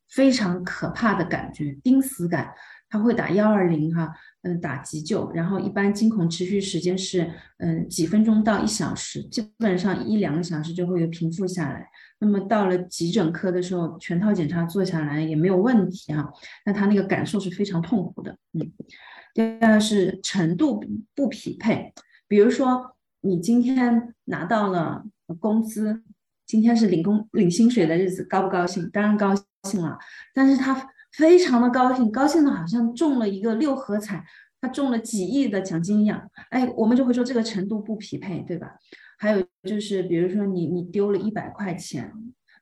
[0.09, 2.53] 非常可怕的感觉，濒死感。
[2.91, 11.87] 他会打幺二零哈，嗯，打急救，然后一般惊恐持续时间是嗯几分钟到一小时，基本上一两个小时就会有平复下来。
[12.19, 16.29] 那么到了急诊科的时候，全套检查做下来也没有问题哈，
[16.65, 18.35] 那他那个感受是非常痛苦的。
[18.51, 18.71] 嗯，
[19.33, 20.83] 第二是程度
[21.15, 21.93] 不匹配，
[22.27, 25.05] 比如说你今天拿到了
[25.39, 26.03] 工资，
[26.45, 28.89] 今天是领工领薪水的日子，高不高兴？
[28.89, 29.97] 当然高兴了，
[30.33, 30.89] 但是他。
[31.13, 34.23] 非常的高兴，高兴的好像中了一个六合彩，
[34.61, 36.29] 他中了几亿的奖金一样。
[36.49, 38.71] 哎，我们就会说这个程度不匹配，对吧？
[39.17, 42.11] 还有就是，比如说你你丢了一百块钱，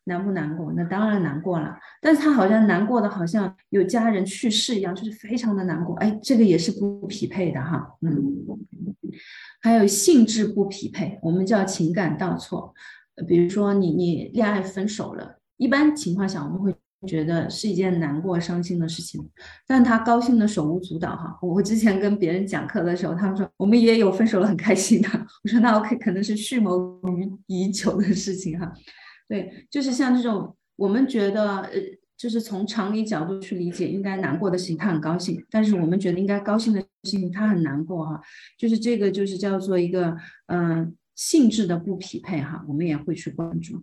[0.05, 0.73] 难不难过？
[0.75, 1.77] 那当然难过了。
[2.01, 5.95] 但是他好像难过的，好像有家人去世一样，就是非常的难过。
[5.97, 7.95] 哎，这个也是不匹配的哈。
[8.01, 8.11] 嗯，
[9.61, 12.73] 还有性质不匹配，我们叫情感倒错。
[13.27, 16.75] 比如说你你恋爱分手了，一般情况下我们会。
[17.07, 19.21] 觉得是一件难过、伤心的事情，
[19.65, 21.37] 但他高兴的手舞足蹈哈。
[21.41, 25.09] 我之前跟别人讲课的时候，他们说我们也有分手了很开心的。
[25.43, 28.73] 我说那 OK，可能是蓄谋于已久的事情哈。
[29.27, 31.79] 对，就是像这种我们觉得呃
[32.17, 38.21] 就是从常理角度去理解，应该难过的事情他很高兴，但是我们觉得应该高兴的事情他很难过哈，
[38.57, 43.81] 就是这个就是叫做一个嗯性质的不匹配哈，我们也会去关注。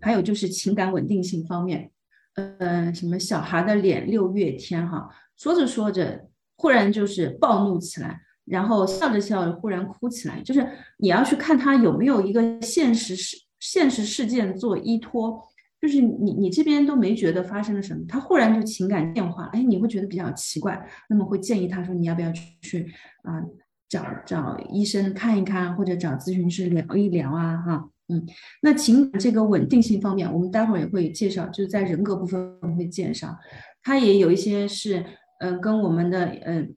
[0.00, 1.90] 还有就是情感稳定性方面，
[2.34, 10.66] 呃，什么小孩的脸六月天哈，说着说着忽然就是暴怒起来，然后笑着笑着忽然哭起来，就是
[10.98, 15.42] 你要去看他有没有一个现实事现实事件做依托。
[15.80, 22.90] 就是你你这边都没觉得发生了什么，他忽然就情感变化，哎，你会觉得比较奇怪，那么会建议他说你要不要去
[23.22, 23.42] 啊
[23.86, 28.26] 找找医生看一看，或者找咨询师聊一聊啊哈，嗯，
[28.62, 33.38] 那情感这个稳定性方面，我们待会儿也会介绍，就是在人格部分会介绍，
[33.82, 35.04] 它也有一些是
[35.40, 36.74] 嗯跟我们的嗯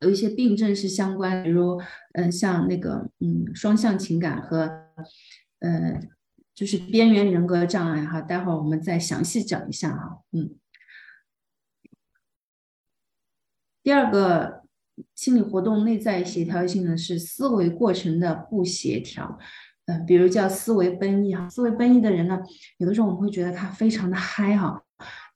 [0.00, 1.80] 有一些病症是相关，比如
[2.12, 4.86] 嗯像那个嗯双向情感和
[5.60, 6.00] 呃。
[6.58, 10.24] 就是边缘人格障碍哈，待会儿我们再详细讲一下哈。
[10.32, 10.56] 嗯，
[13.80, 14.64] 第二个
[15.14, 19.38] 心理活动内在协调性呢是思维过程的不协调，
[19.88, 21.48] 嗯，比如叫思维奔逸哈。
[21.48, 22.38] 思维奔逸的人呢，
[22.76, 24.80] 有的时候我们会觉得他非常的嗨哈，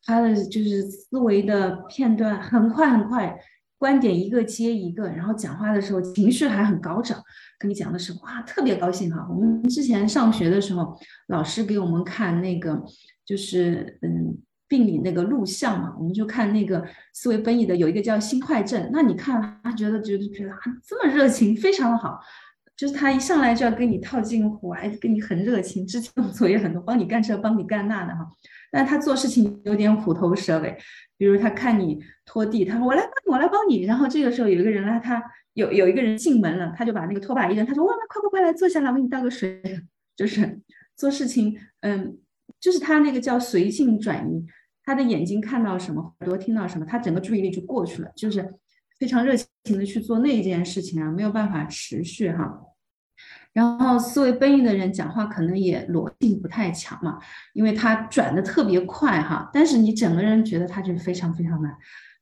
[0.05, 3.37] 他的就是思维的片段很快很快。
[3.79, 7.21] 观点一个接一个，然后讲话的时候情绪还很高涨，
[7.59, 9.27] 跟你讲的时候哇特别高兴哈。
[9.29, 12.81] 我们之前上学的时候，老师给我们看那个
[13.27, 14.39] 就是嗯
[14.69, 22.21] 病理那个录像嘛，我们就看那个思维奔逸的有一个叫心快症，那你看他觉得觉得觉得啊这么热情，非常的好，
[22.83, 28.29] 就是他一上来就要跟你套近乎，还跟你很热情，肢体动作也很多，帮你干这帮你干那的哈。
[28.73, 30.77] 但他做事情有点虎头蛇尾。
[31.17, 33.85] 比如他看你拖地，他说我来帮你，我来帮你。
[33.85, 35.23] 然后这个时候有一个人来，他
[35.55, 39.63] 有有一个人进门了，他就把那个拖把一扔，他说哇，快快快来坐下来，我给你倒个水。
[40.19, 40.61] 就是
[40.97, 42.19] 做事情，嗯，
[42.59, 44.45] 就是他那个叫随性转移，
[44.83, 48.53] 他的眼睛看到什么，耳朵听到什么，他整个注意力就过去了，就是
[48.99, 52.61] 非常热情的去做那件事情啊，没有办法持续哈。
[53.53, 57.19] 然后思维奔逸的人讲话可能也逻辑不太强嘛，
[57.53, 61.69] 因为他转的特别快哈，但是你整个人觉得他就非常非常的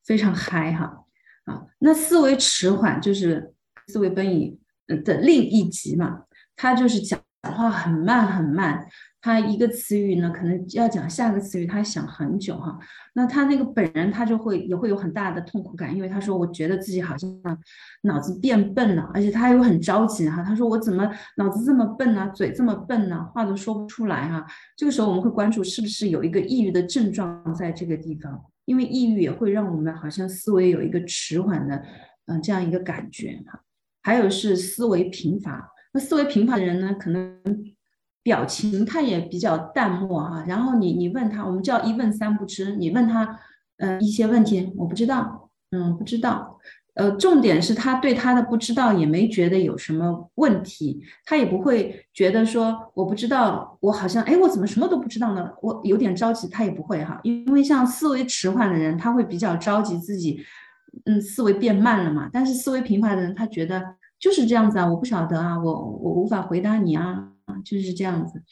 [0.04, 1.04] 非常嗨哈
[1.44, 1.62] 啊。
[1.78, 3.54] 那思维迟缓就是
[3.86, 4.58] 思维奔逸
[5.04, 6.22] 的另一极嘛，
[6.56, 8.86] 他就是讲话很慢很慢。
[9.22, 12.78] 他一个词语呢，可能要讲下个词语，他想很久哈。
[13.12, 17.30] 那他那个本人他就会也会有很大的痛苦感，因为他说我觉得自己好像
[18.02, 20.42] 脑子变笨了，而且他又很着急哈。
[20.42, 21.06] 他说我怎么
[21.36, 22.30] 脑子这么笨呢？
[22.34, 23.22] 嘴这么笨呢？
[23.34, 24.46] 话都说不出来哈。
[24.74, 31.84] 这个时候我们会关注是不是有一个抑郁的症状在这个地方，因为抑郁也会让我们好像思维有一个迟缓的
[32.26, 33.60] 嗯这样一个感觉哈。
[34.02, 37.38] 还有是思维贫乏，那思维贫乏的人呢，可能。
[38.30, 42.76] 表情他也比较淡漠哈，然后你你问他，我们叫一问三不知。
[42.76, 43.36] 你问他，
[43.78, 46.60] 嗯，一些问题我不知道，嗯，不知道。
[46.94, 55.50] 呃，重点是他对他的不知道也没觉得有什么问题，他也不会觉得说我不知道，我好像哎，我怎么什么都不知道呢？
[55.60, 60.40] 我有点着急，他也不会哈，因为像思维迟缓的人，他会比较着急自己，
[61.06, 62.30] 嗯，思维变慢了嘛。
[62.32, 67.26] 但是思维平凡的人，他觉得就是这样子啊，我不晓得啊，我我无法回答你啊。
[67.64, 68.42] 就是这样子，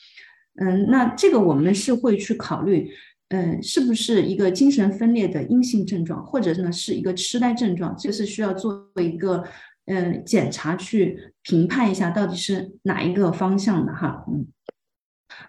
[0.60, 2.90] 嗯，那这个我们是会去考虑，
[3.28, 7.94] 嗯，是不是一个精神分裂的阴性症状，或者呢是一个痴呆症状？
[7.96, 9.44] 这是需要做一个
[9.86, 14.46] 嗯检查去评判一下到底是哪一个方向的哈，嗯，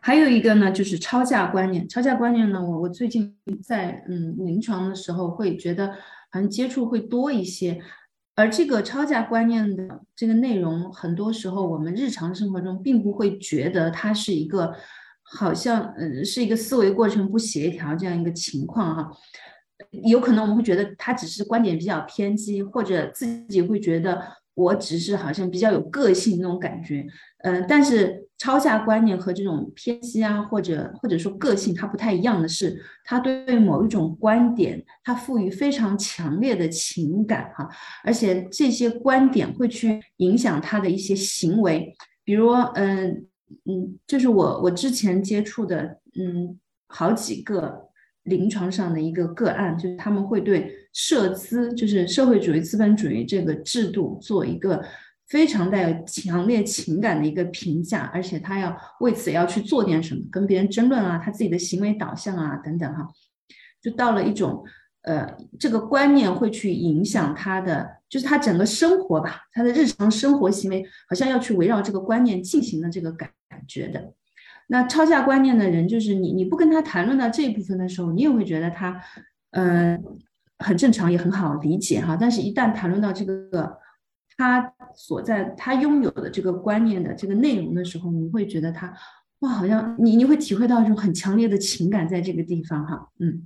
[0.02, 5.88] 还有一个呢就是超价观念，超价观念呢，我我最近在嗯临床的时候会觉得
[6.32, 7.82] 好像接触会多一些。
[8.39, 14.73] 而这个超价观念的这个内容，很多时候我们日常生活中并不会觉得它是一个，
[15.23, 19.12] 好像嗯是一个思维过程不协调这样一个情况哈，
[20.06, 24.23] 有可能我们会觉得他只是观点比较偏激，或者自己会觉得
[24.54, 27.06] 我只是好像比较有个性那种感觉，
[27.43, 28.28] 嗯，但是。
[28.39, 37.69] 超价观念和这种偏激啊，或者或者说个性，它不太一样的是，他对某一种观点，他赋予非常强烈的情感哈，
[38.02, 43.28] 而且这些观点会去影响他的一些行为，比如，嗯
[43.65, 47.89] 嗯，就是我我之前接触的，嗯，好几个
[48.23, 54.82] 临床上的一个个案，就是他们会对社资，就是社会主义资本主义这个制度做一个。
[55.29, 63.07] 非常带有强烈情感的一个评价，而且他要为此要去做点什么，跟别人争论啊，他自己的行为导向啊等等哈，
[63.81, 64.63] 就到了一种
[65.03, 73.30] 呃，这个观念会去影响他的，就是他整个生活吧，他的日常生活行为好像要去围绕这个观念进行的这个感
[73.67, 74.13] 觉的。
[74.67, 79.01] 那超价观念的人，就是你你不跟他谈论到这一部分的时候，你也会觉得他，
[79.51, 80.03] 嗯，
[80.57, 82.17] 很正常，也很好理解哈。
[82.19, 83.80] 但是，一旦谈论到这个
[84.39, 88.93] 他所在他拥有的这个观念的这个内容的时候，你会觉得他，
[89.39, 93.45] 哇，好像你你会体会到一种很强烈的情感在这个地方哈，嗯。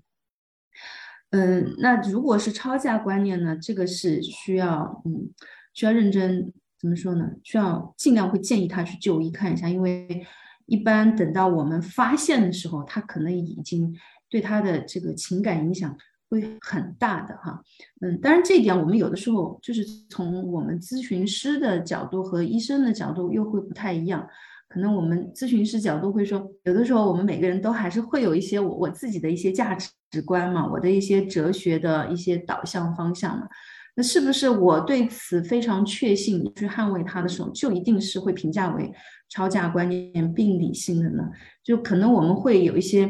[1.31, 3.57] 嗯，那如果是超价观念呢？
[3.59, 5.31] 这个是需要，嗯，
[5.73, 7.27] 需要认真怎么说呢？
[7.43, 10.23] 需要尽量会建议他去就医看一下，因为
[10.67, 13.91] 一般等到我们发现的时候，他可能已经
[14.29, 15.97] 对他的这个情感影响
[16.33, 17.61] 会很大的哈。
[18.01, 24.27] 嗯，当然这一点我们有的时候就是从我们咨询师的角度和医生的角度又会不太一样。
[24.67, 29.77] 可能我们咨询师角度会说，有的时候我们每个人都还是会有一些我我自己的一些价
[30.09, 33.47] 值观嘛，我的一些哲学的一些导向方向嘛。
[33.95, 38.91] 那是不是我对此非常确信去捍卫它的时候，就一定是会评价为
[39.29, 41.29] 超价观念并理性的呢？
[41.63, 43.07] 就可能我们会有一些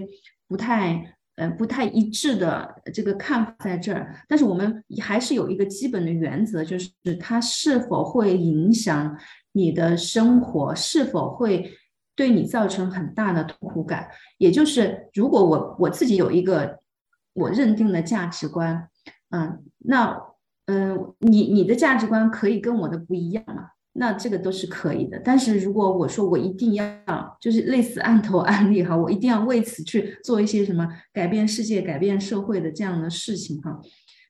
[0.49, 9.17] 不太呃不太一致的这个看法在这儿，但是我们还是有一个基本的原则，就是它是否会影响。
[9.55, 11.71] 你的生活是否会
[12.15, 14.09] 对你造成很大的痛苦感？
[14.39, 16.79] 也就是，如果我我自己有一个
[17.33, 18.89] 我认定的价值观，
[19.29, 20.19] 嗯，那
[20.65, 23.69] 嗯，你你的价值观可以跟我的不一样嘛？
[23.93, 25.19] 那这个都是可以的。
[25.19, 33.79] 但是如果我说我一定要，就是类似案头 案例哈，我一定要为此去做一些什么改变世界、改变社会的这样的事情哈，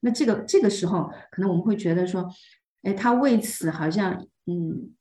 [0.02, 2.30] 那这个这个时候，可能我们会觉得说，
[2.84, 4.94] 哎，他为此好像嗯。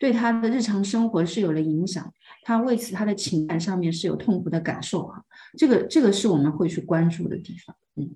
[0.00, 2.14] 对他的日常生活是有了影响，
[2.44, 5.24] 他为此他的情感上面是有痛苦的感受哈，
[5.56, 8.14] 这个这个是我们会去关注的地方，嗯，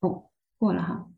[0.00, 1.08] 哦，过了哈，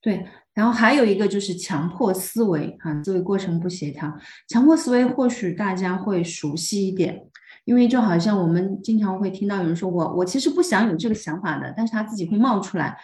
[0.00, 0.24] 对，
[0.54, 4.12] 然后还有一个就是强迫思维哈，思维过程不协调，
[4.48, 7.20] 强迫思维或许大家会熟悉一点，
[7.64, 12.96] 因为就好像我们经常会听到有人说我我其实不想有这个想法的，但是他自己会冒出来。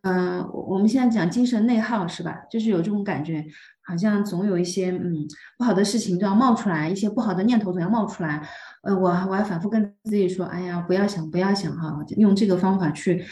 [0.00, 2.34] 嗯，我们现在讲精神内耗是吧？
[2.50, 3.44] 就是有这种感觉，
[3.86, 5.28] 好像总有一些嗯
[5.58, 8.48] 不好的事情都要冒出来，一些不好的念头总要冒出来。
[8.82, 13.22] 呃，我我还反复跟自己说，哎呀，不要想，不要想哈，用这个方法去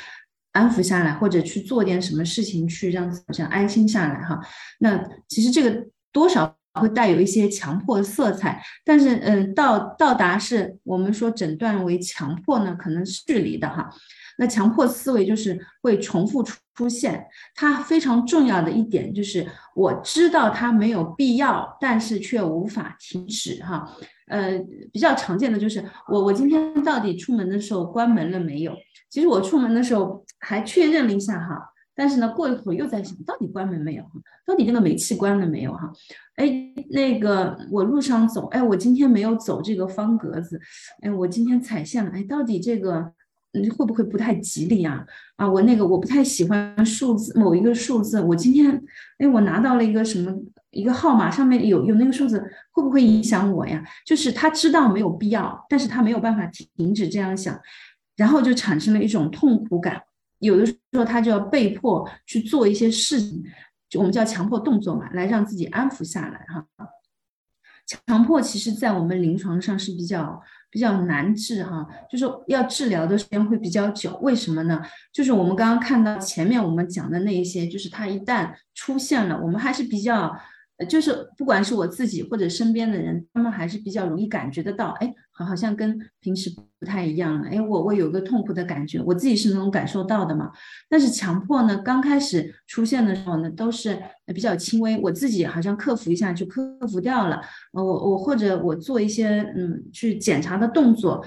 [0.53, 4.41] 安抚下来，或者去做点什么事情去让自己安心下来哈。
[4.79, 13.91] 那其实这个多少会带有一些强迫色彩，但是嗯，到到达是我们说诊断为强迫呢，可能是距离的哈。
[14.39, 17.23] 那强迫思维就是会重复出现，
[17.55, 23.95] 它非常重要的一点就是我知道它没有必要，但是却无法停止哈。
[24.29, 24.59] 呃，
[24.91, 28.75] 比较常见的就是我我今天到底出门的时候关门了没有？
[29.11, 34.05] 其实我出门的时候还确认了一下哈，但是呢过一会儿又在想到底关门没有？
[34.47, 35.91] 到底那个煤气关了没有哈？
[36.37, 36.53] 哎，
[36.91, 40.61] 那个我路上走，哎，我今天没有走这个方格子，
[41.01, 43.13] 哎，我今天踩线了，哎，到底这个。
[43.55, 45.05] 嗯，会不会不太吉利啊？
[45.37, 48.83] 啊，我那个我不太喜欢数字，某一个数字，我今天，
[49.19, 50.35] 哎，我拿到了一个什么
[50.71, 53.85] 一个号码，上面有有那个数字，会不会影响我呀？
[54.07, 57.61] 就是他知道没有必要，但是他没有办法停止这样想，
[58.17, 60.01] 然后就产生了一种痛苦感。
[60.43, 63.43] 有的时候他就要被迫去做一些事情，
[63.89, 66.67] 就我们叫强迫动作嘛，来让自己安抚下来哈。
[68.07, 70.43] 强迫其实在我们临床上是比较。
[70.73, 74.17] 比较难治哈，就是要治疗的时间会比较久。
[74.23, 74.81] 为什么呢？
[75.13, 80.35] 就是我们刚刚看到前面我们讲的那一些，就是它一旦出现了，我们还是比较。
[80.89, 85.15] 就是不管是我自己或者身边的人，他们还是比较容易感觉得到，哎，
[85.45, 87.49] 好，像跟平时不太一样了。
[87.49, 90.51] 哎，我我有个痛苦的感觉，我自己是能感受到的嘛。
[90.89, 93.99] 但是强迫呢，刚开始出现的时候呢，都是
[94.35, 97.41] 比较轻微，我自己好像克服一下就克服掉了。
[97.73, 101.25] 我我或者我做一些嗯去检查的动作，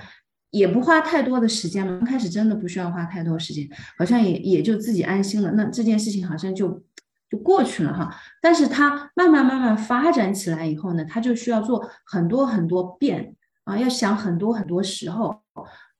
[0.51, 1.97] 也不花太多的时间嘛。
[1.97, 5.51] 刚开始真的不需要花太多时间，好像也也就自己安心了。
[5.51, 6.83] 那这件事情好像就。
[7.27, 13.35] 就过去了哈，但是它慢慢慢慢发展起来以后呢，它就需要做很多很多遍
[13.65, 15.41] 啊，要想很多很多时候，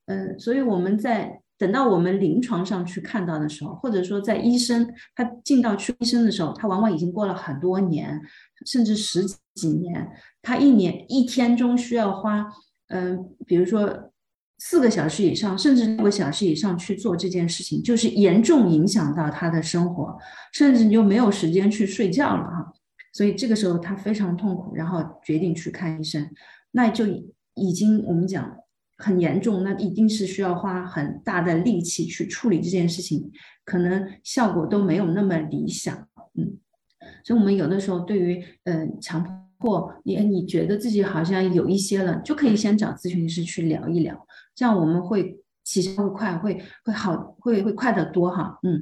[0.06, 8.20] 嗯，所以我们在等到我们临床上去看到的时候，或者说在医生他进到去医生的时候，他往往已经过了很多年，
[8.66, 10.10] 甚至十几年，
[10.42, 12.48] 他一年一天中需要花，
[12.88, 14.12] 嗯，比如说。
[14.58, 20.18] 四个小时以上，甚至六个小时以上去做这件事情，就是严重影响到他的生活，
[20.54, 22.74] 甚至你就没有时间去睡觉了哈。
[23.12, 26.26] 所以这个时候他非常痛苦，然后决定去看医生，
[26.72, 27.06] 那就
[27.56, 28.56] 已经我们讲
[28.98, 33.32] 很严重，那一定是需要花很大的力气去处理这件事情，
[33.64, 36.08] 可能效果都没有那么理想。
[36.36, 36.58] 嗯，
[37.24, 45.42] 所以，我们有的时候对于嗯强迫你，你觉得自己好像有一些了，就可以先找咨询师去聊一聊，这样我们会。
[45.68, 48.80] 起效会快，会会好，会会快得多哈，嗯，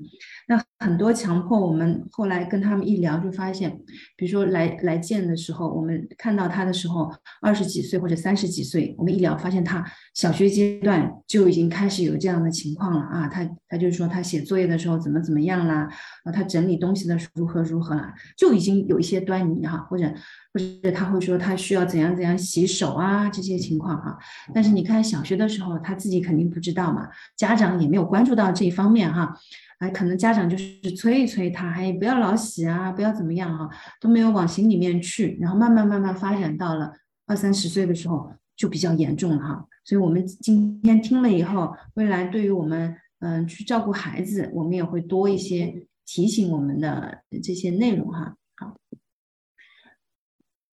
[0.50, 3.72] 那很多强迫，我们后来跟他们一聊，就发现，
[4.18, 7.10] 比如说来来见的时候，我们看到他的时候，
[7.42, 9.82] 二十几岁或者三十几岁，我们一聊发现他
[10.14, 15.88] 小学阶段就已经开始有这样的情况了啊，他他就是说他写作业的时候怎么怎么样啦，
[16.26, 20.14] 啊，他整理东西的时候如何如何啦，就已经有一些端倪哈，或者。
[20.54, 24.16] 或者他会说他需要怎样怎样洗手啊这些情况哈，
[24.54, 29.36] 但是你看小学的时候他自己肯定不知道嘛，家长也没有关注到这一方面哈，
[29.80, 33.70] 哎，可能家长就是催一催他，哎，不要老洗啊，不要怎么样啊，
[34.00, 36.94] 都没有往心里面去，然后慢慢慢慢发展到了
[37.26, 48.36] 二三十岁的时候就比较严重了哈，所以我们今天听了以后，未来对于我们嗯去照顾孩子，我们也会多一些提醒我们的这些内容哈。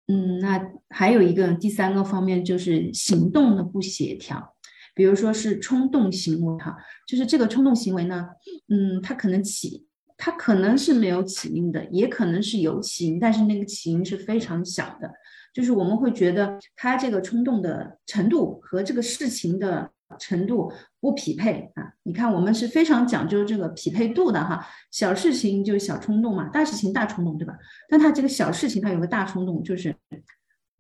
[0.09, 4.56] 嗯，那还有一个第三个方面就是行动的不协调，
[4.97, 6.77] 比如说是冲动行为哈，
[7.07, 8.27] 就是这个冲动行为呢，
[8.69, 9.87] 嗯，它可能起，
[10.17, 15.13] 它可能是没有起因的，也可能是有起因，但是那个起因是非常小的，
[15.55, 19.93] 就是我们会觉得他这个冲动的程度和这个事情的。
[20.21, 21.93] 程度不匹配啊！
[22.05, 24.65] 你看，我们是非常讲究这个匹配度的哈。
[24.93, 27.53] 小事情就是小冲动嘛，大事情大冲动，对吧？
[27.89, 29.93] 但他这个小事情，他有个大冲动，就是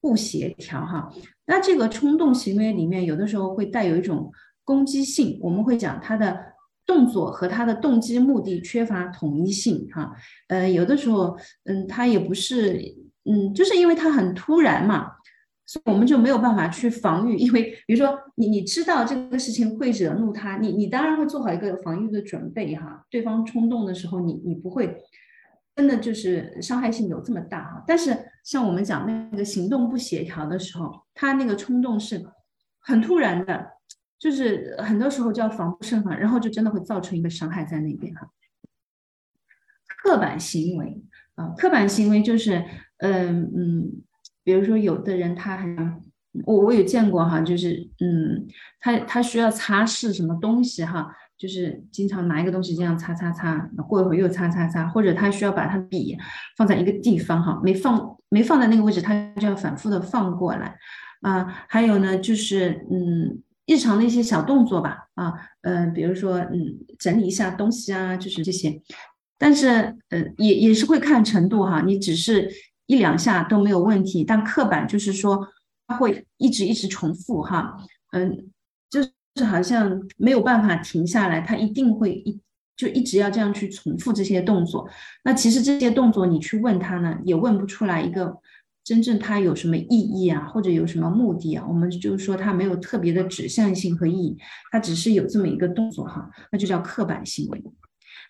[0.06, 1.12] 不协调哈。
[1.46, 4.30] 那这个冲动行为里面，有的时候会带有一种
[4.62, 6.38] 攻击性，我们会讲他的
[6.86, 10.12] 动作和他的动机目的缺乏统一性哈。
[10.46, 12.80] 呃，有的时候，嗯，他也不是，
[13.24, 15.10] 嗯，就是因为他很突然嘛。
[15.68, 23.04] 所以我们就没有办法去防御，因为比如说你你知道这个事情会惹怒他，你你当然会做好一个防御的准备哈。
[23.10, 24.96] 对方冲动的时候，你你不会
[25.74, 27.84] 真的就是伤害性有这么大哈。
[27.84, 28.16] 但是
[28.46, 32.24] 像我们讲那个行动不协调的时候，他那个冲动是
[32.78, 33.66] 很突然的，
[34.20, 38.30] 就是很多时候就要防不胜防，然后就真的会造成一个伤害在那边哈。
[40.04, 41.02] 刻板行为
[41.34, 42.64] 啊，刻板行为就是
[42.98, 44.02] 嗯嗯。
[44.44, 46.00] 比如说，有的人他很，
[46.44, 48.46] 我我有见过哈，就是嗯，
[48.78, 56.16] 他他需要擦拭什么东西哈，就是经常拿一个东西这样擦擦擦，过一会儿又擦擦擦，或者他需要把他笔
[56.56, 60.76] 放在一个地方哈，没放没放在那个位置，他就要反复的放过来
[61.22, 61.46] 啊。
[61.68, 68.80] 还有呢，就是嗯，日常的一些小动作吧啊，嗯，比如说嗯，整理一下东西啊，就是这些，
[69.38, 72.50] 但是呃，也也是会看程度哈，你只是。
[72.88, 75.48] 一两下都没有问题，但刻板就是说
[75.88, 77.76] 它会一直一直重复哈，
[78.12, 78.48] 嗯，
[78.88, 82.40] 就是好像没有办法停下来，它一定会一
[82.76, 84.88] 就一直要这样去重复这些动作。
[85.24, 88.36] 那其实这些动作你去问他呢，也问不出来一个
[88.84, 91.64] 真正他有什么意义啊，或者有什么目的啊。
[91.68, 94.36] 我们就是说他没有特别的指向性和意义，
[94.70, 97.64] 他只是有这么一个动作哈，那就叫刻板行为。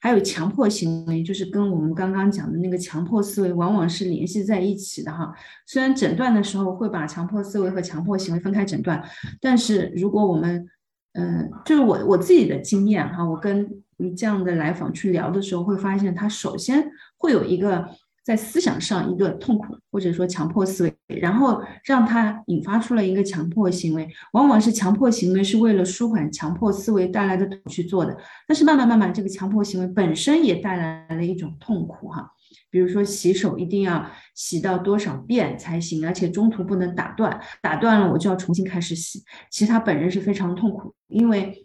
[0.01, 5.33] 还有强迫行为，就是跟我们刚刚讲的那个强迫思维往往是联系在一起的哈。
[5.67, 9.03] 虽然诊断的时候会把强迫思维和强迫行为分开诊断，
[9.41, 10.67] 但是如果我们，
[11.13, 13.67] 嗯，就是我我自己的经验哈，我跟
[13.99, 17.89] 你这样的来访去聊的时候，会发现他首先会有一个。
[18.27, 28.19] 在思想上一个痛苦，或者说强迫思维，然后让他引发出了一个强迫行为，往往是强迫行为是为了舒缓强迫思维带来的痛去做的，
[28.49, 32.29] 但是慢慢慢慢，这个强迫行为本身也带来了一种痛苦哈，
[32.69, 39.23] 比如说洗手一定要洗到多少遍才行，而且中途不能打断，打断了我就要重新开始洗，
[39.53, 41.65] 其实他本人是非常痛苦，因为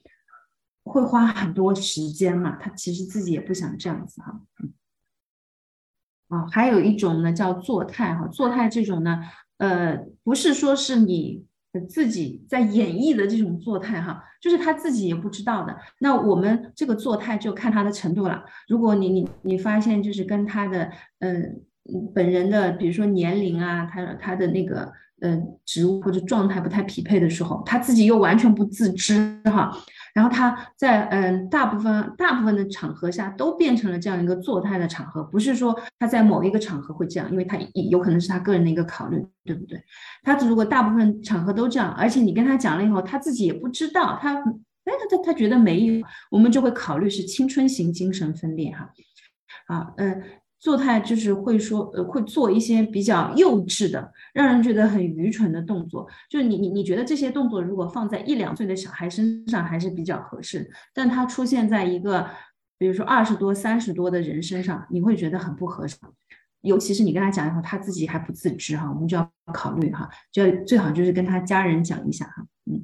[0.91, 4.41] 会花很多时间嘛，他其实自己也不想这样子哈。
[6.27, 8.27] 啊，还有一种呢，叫作态哈。
[8.27, 9.21] 作态这种呢，
[9.57, 11.45] 呃，不是说是你
[11.87, 15.77] 自己在演绎的这种作态哈，就是他自己也不知道的。
[15.99, 18.43] 那我们这个作态就看他的程度了。
[18.67, 21.61] 如果你你你发现就是跟他的嗯
[22.13, 29.71] 本人的，比如说年龄啊，他他的那个嗯职务或者状态不太匹配的时候，他自己又完全不自知哈。
[30.13, 37.57] 然后他在嗯大部分大部分的场合下都变成了这样一个作态的场合，不是说他在某一个场合会这样，因为他
[37.89, 39.81] 有可能是他个人的一个考虑，对不对？
[40.23, 44.43] 他如果大部分场合都这样，而且你跟他讲了以后，他自己也不知道，他哎
[44.85, 48.89] 他他他觉得没有，我们就会考虑是青春型精神分裂哈，
[49.67, 50.21] 啊嗯。
[50.61, 56.07] 做态就是会说，呃，会做一些比较幼稚的，让人觉得很愚蠢的动作。
[56.29, 62.29] 就是你你你觉得这些动作如果放在一两岁的小孩身上还是比较合适，但它出现在一个，
[62.77, 65.97] 比如说二十多、三十多的人身上，你会觉得很不合适。
[66.61, 72.79] 尤其是你跟他讲以后，他自己还不自知哈，我们就要考虑哈，就要最好就是跟他家人讲一下哈，嗯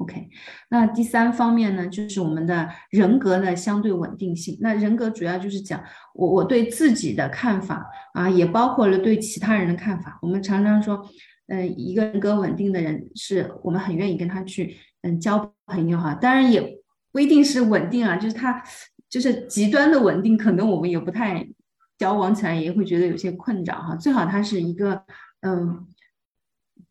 [0.00, 0.28] ，OK。
[0.68, 4.58] 那第三方面呢，就是我们的人格的相对稳定性。
[4.60, 5.80] 那人格主要就是讲
[6.14, 10.18] 我我对自己的看法啊，也包括了对其他人的看法。
[10.22, 11.08] 我们常常说，
[11.46, 16.14] 嗯，一个人格稳定的人，是我们很愿意跟他去嗯交朋友哈。
[16.14, 16.78] 当然也
[17.12, 18.62] 不一定是稳定啊，就是他
[19.08, 21.48] 就是极端的稳定，可能我们也不太。
[22.00, 25.04] 交往起来也会觉得有些困扰哈，最好他是一个
[25.42, 25.86] 嗯，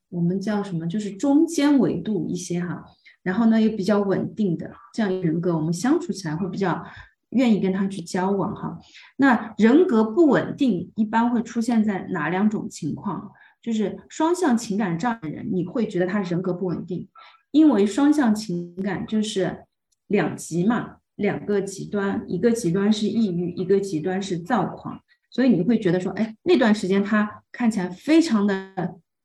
[0.09, 2.85] 我们叫什么，就是中间维度一些哈，
[3.29, 6.83] 然后呢又比较稳定的这样一个人格，我们相处起来会比较
[7.29, 8.77] 愿意跟他去交往哈。
[9.17, 13.31] 那人格不稳定一般会出现在哪两种情况？
[13.61, 17.07] 就是双向情感障碍的人，你会觉得他人格不稳定，
[17.51, 19.65] 因为双向情感就是
[20.07, 20.95] 两极嘛。
[21.19, 24.97] 两个极端，一个极端是抑郁，一个极端是躁狂，
[25.29, 28.55] 所以你会觉得说，哎，那段时间他看起来非常的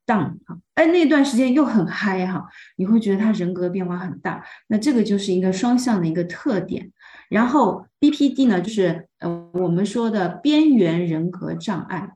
[0.07, 2.47] down 哈，哎，那段时间又很嗨哈，
[2.77, 6.91] 你会觉得他人格变化很大，那这个就是一个双向的一个特点。
[7.31, 12.11] 然后 BPD 呢，就是呃我们说的边缘人格障碍，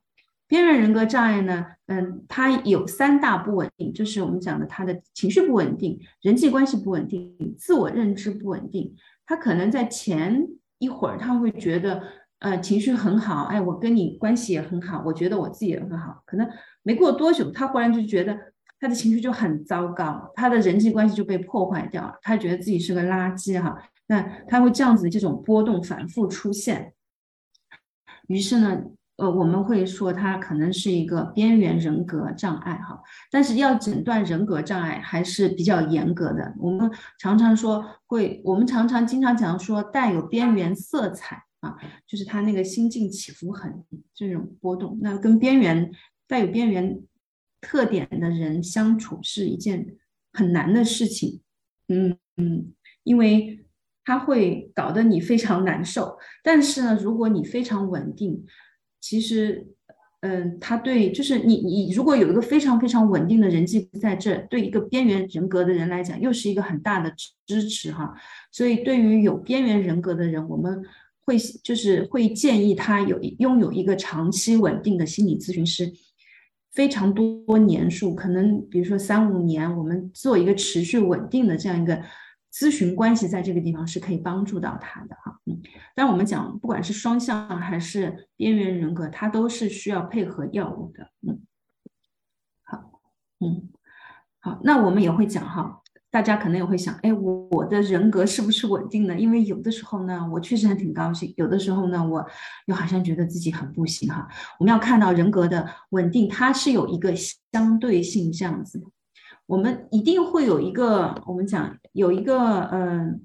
[0.47, 8.95] 边缘人格障碍呢，嗯，它有三大不稳定，就是我们讲的他的情绪不稳定，人际关系不稳定，自我认知不稳定。
[9.27, 10.47] 他可能在前
[10.79, 12.03] 一会儿他会觉得，
[12.39, 16.23] 呃，情绪很好，哎，我跟你关系也很好，我觉得我自己也很好。
[16.25, 16.49] 可能
[16.89, 18.35] 没过多久，他忽然就觉得
[18.81, 23.77] 他的情绪就很糟糕，他的人际关系就被破坏掉了，他觉得自己是个垃圾哈。
[24.07, 26.95] 那他会这样子的这种波动反复出现，
[28.29, 28.83] 于是呢。
[29.21, 36.55] 呃，我们会说他可能是一个边缘人格障碍哈，但是要诊断人格障碍还是比较严格的。
[36.57, 41.77] 我们常常说会，我们常常经常讲说带有边缘色彩啊，
[42.07, 43.85] 就是他那个心境起伏很
[44.15, 44.97] 这种波动。
[45.03, 45.91] 那跟边缘
[46.29, 47.01] 带有边缘
[47.61, 49.97] 特点的人相处是一件
[50.33, 51.41] 很难的事情，
[51.89, 52.73] 嗯嗯，
[53.03, 53.65] 因为
[54.05, 56.17] 他会搞得你非常难受。
[56.45, 58.47] 但是呢，如果你非常稳定。
[59.01, 59.65] 其实，
[60.23, 67.15] 嗯，他对，就是你，你如果有一个非常非常稳定的人际在这，对一个边缘人格的人来讲，又是一个很大的
[67.47, 68.13] 支持哈。
[68.51, 70.83] 所以，对于有边缘人格的人，我们
[71.21, 75.93] 会就是会建议他有拥有一个长期稳定的心理咨询师，
[76.79, 82.01] 非常多年数，可能比如说三五年，我们做一个持续稳定的这样一个。
[82.51, 85.61] 咨询关系在这个地方是可以帮助到他的哈，嗯，
[85.95, 91.39] 但我们讲不管是双向还是边缘人格，它都是需要配合药物的，嗯，
[92.65, 93.01] 好，
[93.41, 93.69] 嗯，
[94.41, 99.19] 好，那我们也会讲哈，大家可能也会想，哎，我的人格是不是稳定呢？
[99.19, 102.27] 因为有的时候呢，我确实还挺高兴，有的时候呢，我
[102.67, 104.27] 又好像觉得自己很不行哈。
[104.59, 108.83] 我们要看到人格的稳定，它是有一个相对性这样子。
[109.47, 113.21] 我们一定会有一个，我们讲有一个嗯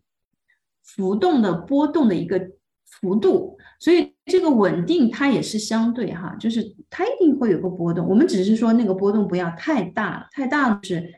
[0.84, 2.52] 浮动的波动的一个
[2.86, 8.08] 幅度，所以这个稳定它也是相对哈，就是它一定会有个波动。
[8.08, 11.14] 我们只是说那个波动不要太大，太大是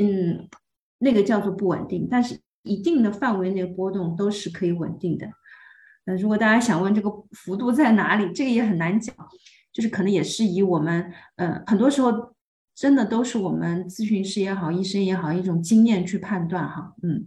[0.00, 0.48] 嗯
[1.00, 5.26] 那个叫做不稳定，但是一定的范围内波动都是可以稳定的。
[6.04, 9.14] 那如果大家想问这个幅度在哪里，这个也很难讲，
[9.72, 12.34] 就是可能也是以我们嗯很多时候。
[12.72, 17.26] 真的都是我们咨询师也好，医生也好，一种经验去判断哈，嗯，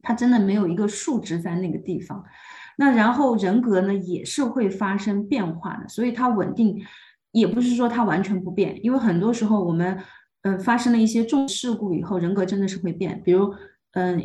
[0.00, 2.24] 他真的没有一个数值在那个地方。
[2.78, 6.82] 那然后人格呢也是会发生变化的，所以它稳定
[7.32, 9.98] 也不是说它完全不变，因为很多时候我们
[10.44, 13.20] 嗯发生了一些重事故以后，人格真的是会变。
[13.22, 13.52] 比如
[13.92, 14.18] 嗯，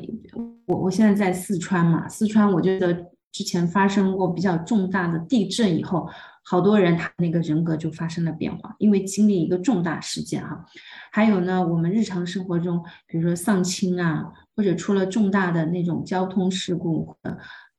[0.68, 2.94] 我我现在在四川嘛，四川我觉得
[3.32, 6.08] 之前发生过比较重大的地震以后。
[6.42, 10.66] 好多人他那个人格就发生了变化，因为经历一个重大事件哈。
[11.12, 17.32] 还有呢，我们日常生活中，比如说丧亲啊，或者出了重大的那种交通事故，呃，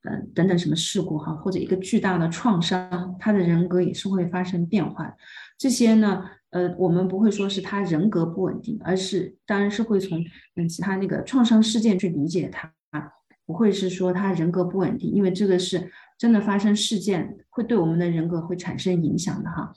[0.04, 5.12] 呃等等什么事故哈，或者一个巨大的创伤，他的人格也是会发生变化。
[5.58, 10.24] 这些呢，呃，我们不会说是他人格不稳定，而是当然是会从
[10.56, 12.72] 嗯其他那个创伤事件去理解他，
[13.46, 15.90] 不会是说他人格不稳定，因为这个是。
[16.20, 19.72] 真的发生事件会对我们的人格会产生影响的哈，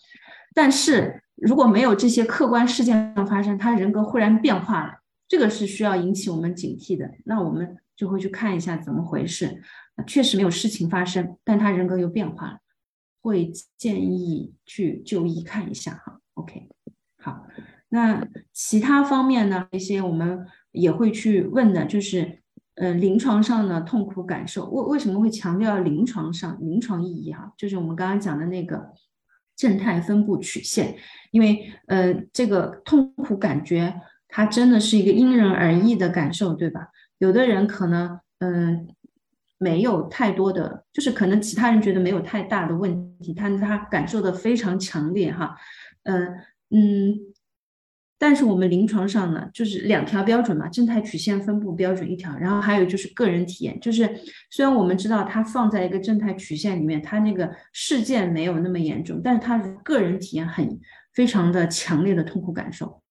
[0.53, 4.95] 但是如果没有这些客观事件发生，他人格忽然变化了，
[5.25, 7.09] 这个是需要引起我们警惕的。
[7.23, 9.63] 那我们就会去看一下怎么回事。
[10.05, 12.57] 确实没有事情发生，但他人格又变化了，
[13.21, 16.19] 会建议去就医看一下哈。
[16.35, 16.69] OK，
[17.17, 17.45] 好，
[17.89, 19.67] 那其他方面呢？
[19.71, 22.39] 一些我们也会去问的，就是。
[22.75, 27.53] 呃，临床上的痛苦感受，为为什么会强调临床上临床意义哈？
[27.55, 28.91] 就是我们刚刚讲的那个，
[29.55, 30.95] 正态分布曲线，
[31.29, 33.93] 因为呃，这个痛苦感觉
[34.27, 36.87] 它真的是一个因人而异的感受，对吧？
[37.19, 38.87] 有的人可能嗯
[39.59, 45.55] 没有太多的，就是可能其他人觉得没有太大的问题，他他感受的非常强烈哈，
[46.03, 46.27] 嗯
[46.69, 47.19] 嗯。
[48.19, 54.09] 但是我们临床上呢，就是两条标准嘛，正态曲线分布标准一条，然后还有就是个人体验，就是
[54.49, 60.79] 虽然我们知道它放在一个正态曲线里面，它那个事件没有那么严重，但是它个人体验很
[61.13, 63.01] 非常的强烈的痛苦感受，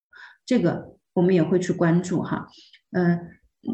[0.46, 2.46] 这个我们也会去关注哈，
[2.92, 3.20] 嗯，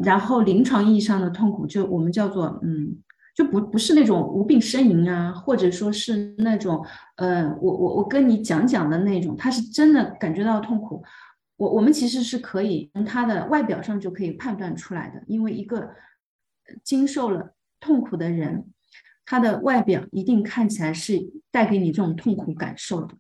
[0.03, 2.99] 然后临床意义上的痛苦就我们叫做嗯，
[3.39, 6.85] 就不不是那种无病呻吟啊，或者说是那种
[7.19, 11.05] 呃，我我我跟你讲讲的那种，他是真的感觉到痛苦。
[11.57, 15.89] 我我们其实是可以从他的外表上就可以判断出来的，因为一个
[16.83, 18.73] 经受了痛苦的人，
[19.25, 23.15] 他的外表一定看起来是带给你这种痛苦感受的。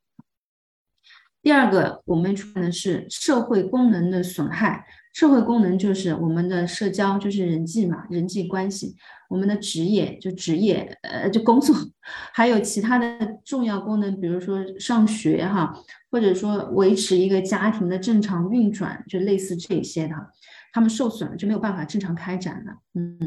[1.48, 4.84] 第二个，我们说的是社会功能的损害。
[5.14, 8.94] 社会功能就是我们的社交，就是人际嘛，人际关系；
[9.30, 11.74] 我们的职业就职业，呃，就工作；
[12.34, 15.72] 还有其他的重要功能，比如说上学哈，
[16.10, 20.14] 或者说维持一个家庭的正常运转，就类似这些的，
[20.74, 22.72] 他们受损了就没有办法正常开展了。
[22.94, 23.18] 嗯，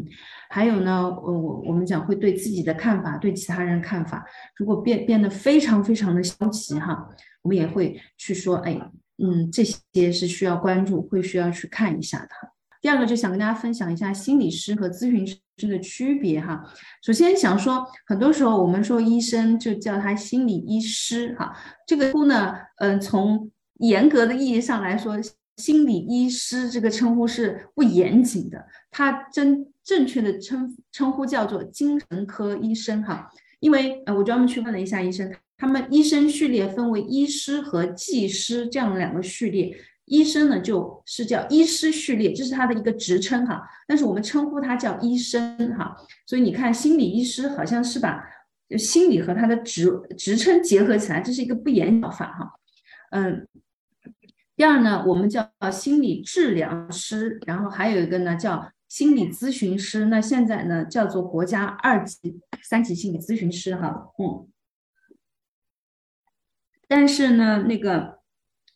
[0.51, 4.24] 还有呢，我我我们讲会对自己的看法，对其他人看法，
[4.57, 7.09] 如果变变得非常非常的消极哈，
[7.41, 8.79] 我们也会去说，哎。
[9.23, 12.29] 嗯，这些是需要关注，会需要去看一下的。
[12.81, 16.65] 第二个就想跟大家分享一下心理师和咨询师的区别哈。
[17.03, 25.15] 首先想说，很多时候我们说医生就叫他心理医师哈，这个呼呢，嗯，从严格的意义上来说，
[25.57, 33.29] 心理医师这个称呼是不严谨的，他真正确的称称呼叫做精神科医生哈。
[33.59, 35.31] 因为呃，我专门去问了一下医生。
[35.62, 45.95] 他们医生序列分为医师和技师这样两个序列，医生呢就是叫医师序列，这是他的一个职称哈，但是我们称呼他叫医生哈，
[46.26, 48.24] 所以你看心理医师好像是把
[48.76, 49.88] 心理和他的职
[50.18, 52.53] 职称结合起来，这是一个不严法哈，
[53.12, 53.47] 嗯，
[54.55, 64.47] 第二呢，我们叫心理治疗师，然后还有一个呢叫心理咨询师，那现在呢叫做国家二级、三级心理咨询师哈，嗯。
[66.93, 68.19] 但是呢，那个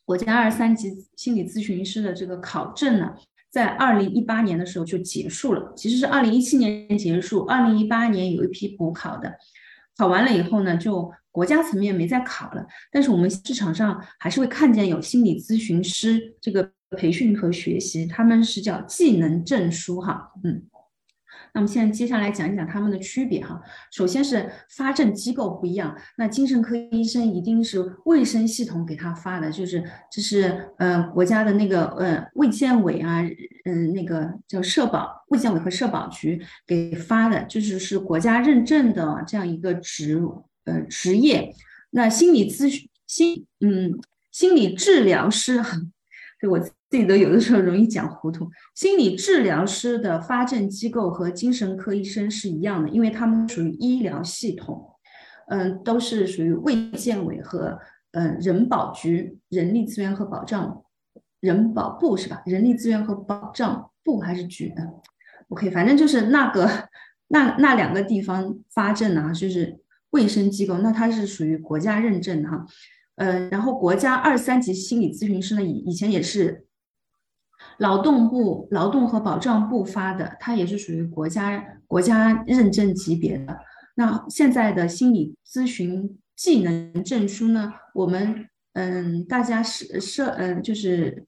[0.06, 3.14] 国家二三级心理咨询师的这个考证呢，
[3.50, 5.74] 在二零一八年的时候就结束了。
[5.76, 9.34] 其实是二零一七年结束，二零一八年有一批补考的，
[9.98, 12.66] 考完了以后呢，就国家层面没再考了。
[12.90, 20.62] 但是我们市场上还是会看见有心理咨询师这个培训和学习，他们是叫技能证书哈，嗯。
[21.56, 23.58] 那么现在接下来讲一讲他们的区别哈。
[23.90, 29.82] 首先是发证机构不一样，那精神科医生一定是卫生系统给他发的，就是
[30.12, 33.22] 这是呃国家的那个呃卫健委啊，
[33.64, 40.20] 嗯那个叫社保，卫健委和社保局给发的，就是是国家认证的这样一个职
[40.64, 41.54] 呃职业。
[41.88, 43.98] 那心理咨询心嗯
[44.30, 45.90] 心理治疗师很，
[46.40, 46.60] 对我。
[46.88, 48.48] 自己都有的时候容易讲糊涂。
[48.76, 54.88] 心理治疗师的发证机构和精神科医生是一样的，因为他们属于医疗系统，
[55.48, 57.76] 嗯，都是属于卫健委和
[58.12, 60.84] 嗯人保局人力资源和保障
[61.40, 62.40] 人保部是吧？
[62.46, 64.76] 人力资源和保障部还是局的
[65.48, 66.88] ？OK，反正就是那个
[67.26, 69.80] 那那两个地方发证啊，就是
[70.10, 72.64] 卫生机构，那它是属于国家认证的哈。
[73.16, 76.62] 呃，然后国家二三级心理咨询师呢，以以前也是。
[77.78, 83.58] 劳动部劳动和保障部发的，它也是属于国家国家认证级别的。
[83.94, 87.72] 那现在的心理咨询技能证书呢？
[87.94, 91.26] 我们嗯，大家是社嗯，就是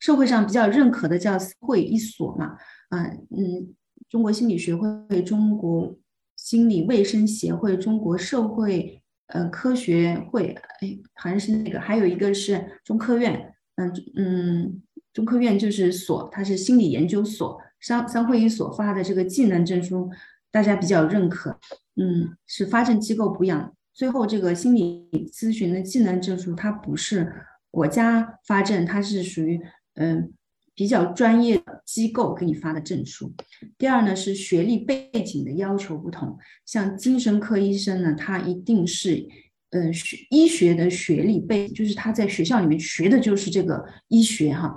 [0.00, 2.56] 社会上比较认可的叫会一所嘛，
[2.90, 3.74] 嗯嗯，
[4.08, 5.96] 中国心理学会、中国
[6.36, 8.99] 心理卫生协会、中国社会
[9.30, 14.82] 呃科学会，哎，好像是那个，还有一个是中科院，嗯嗯。
[15.12, 20.08] 中科院就是所，它是心理研究所，三三会一所发的这个技能证书，
[20.52, 21.58] 大家比较认可。
[21.96, 23.74] 嗯，是发证机构补养。
[23.92, 27.32] 最后这个心理咨询的技能证书，它不是
[27.72, 29.60] 国家发证，它是属于
[29.94, 30.32] 嗯
[30.80, 33.30] 比较专业的机构给你发的证书。
[33.76, 39.28] 第二呢是学历背景的要求不同，像精神科医生呢，他一定是
[39.72, 44.74] 嗯学医学的学历背，就是他在学校里面学的就是这个医学哈。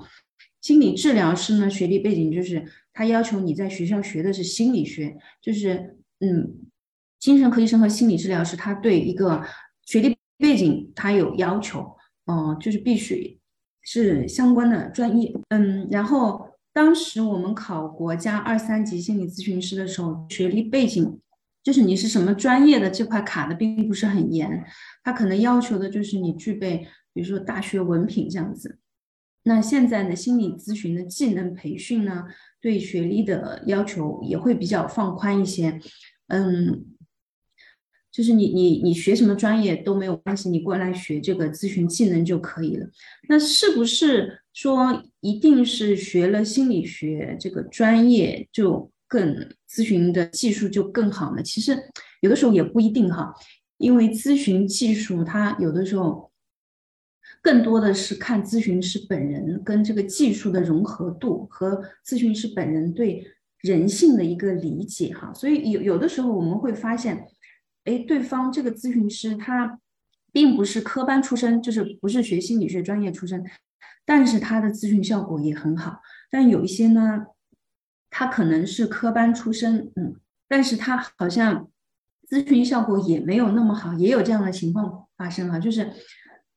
[0.59, 6.67] 心理治疗师呢，学历背景就是他要求你在学校学的是心理学，就是嗯，
[7.17, 9.41] 精神科医生和心理治疗师，他对一个
[9.85, 11.95] 学历背景他有要求，
[12.25, 13.39] 嗯，就是必须
[13.83, 21.19] 是相关的专业，嗯，然后当时我们考国家二三级心理咨询师的时候，学历背景
[21.61, 24.63] 就是你是什么专业的这块卡的并不是很严，
[25.03, 28.79] 他可能要求的就是你具备，比如说大学文凭这样子。
[29.43, 32.23] 那现在呢，心理咨询的技能培训呢，
[32.61, 35.79] 对学历的要求也会比较放宽一些，
[36.27, 36.85] 嗯。
[38.13, 42.87] 就是你你你学什么专业都没有关系，你过来学这个咨询技能就可以了。
[43.27, 49.35] 那是不是说一定是学了心理学这个专业就更
[49.67, 51.41] 咨询的技术就更好呢？
[51.41, 51.75] 其实
[52.21, 53.33] 有的时候也不一定哈，
[53.79, 56.31] 因为咨询技术它有的时候
[57.41, 63.25] 更多的是看咨询师本人跟这个技术的融合度和咨询师本人对
[63.61, 65.33] 人性的一个理解哈。
[65.33, 67.25] 所以有有的时候我们会发现。
[67.85, 69.79] 哎，对方这个咨询师他
[70.31, 73.43] 并不是科班出身，就是不是学心理学专业出身，
[74.05, 75.99] 但是他的咨询效果也很好。
[76.31, 77.25] 但有一些呢，
[78.09, 80.15] 他可能是科班出身，嗯，
[80.47, 81.69] 但是他好像
[82.29, 85.59] 咨询效果也没有那么好，也有这样的情况发生啊。
[85.59, 85.91] 就是，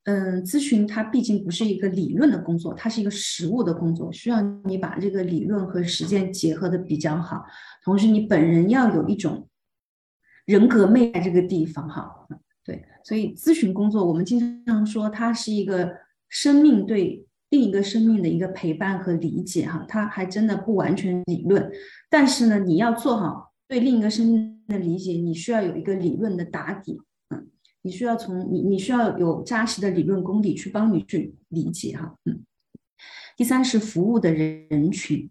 [0.05, 7.45] 嗯，咨询它毕竟不是一个理论的工作，它是一个实务的工作，需要你把这个理论和实践结合的比较好，
[7.83, 9.49] 同时你本人要有一种。
[10.47, 12.09] 人格魅在这个地方，哈，
[12.63, 15.93] 对，所以咨询工作，我们经常说它是一个
[16.29, 21.69] 生命对另一个生命的一个陪伴和理解，哈，它还真的不完全理论，
[22.09, 26.97] 但是呢，你要做好对另一个生命的理解，你需要有一个理论的打底，
[27.29, 27.49] 嗯，
[27.81, 32.45] 你需要从你你需要有扎实的理论功底去帮你去理解，哈，嗯，
[33.35, 35.29] 第三是服务的人群。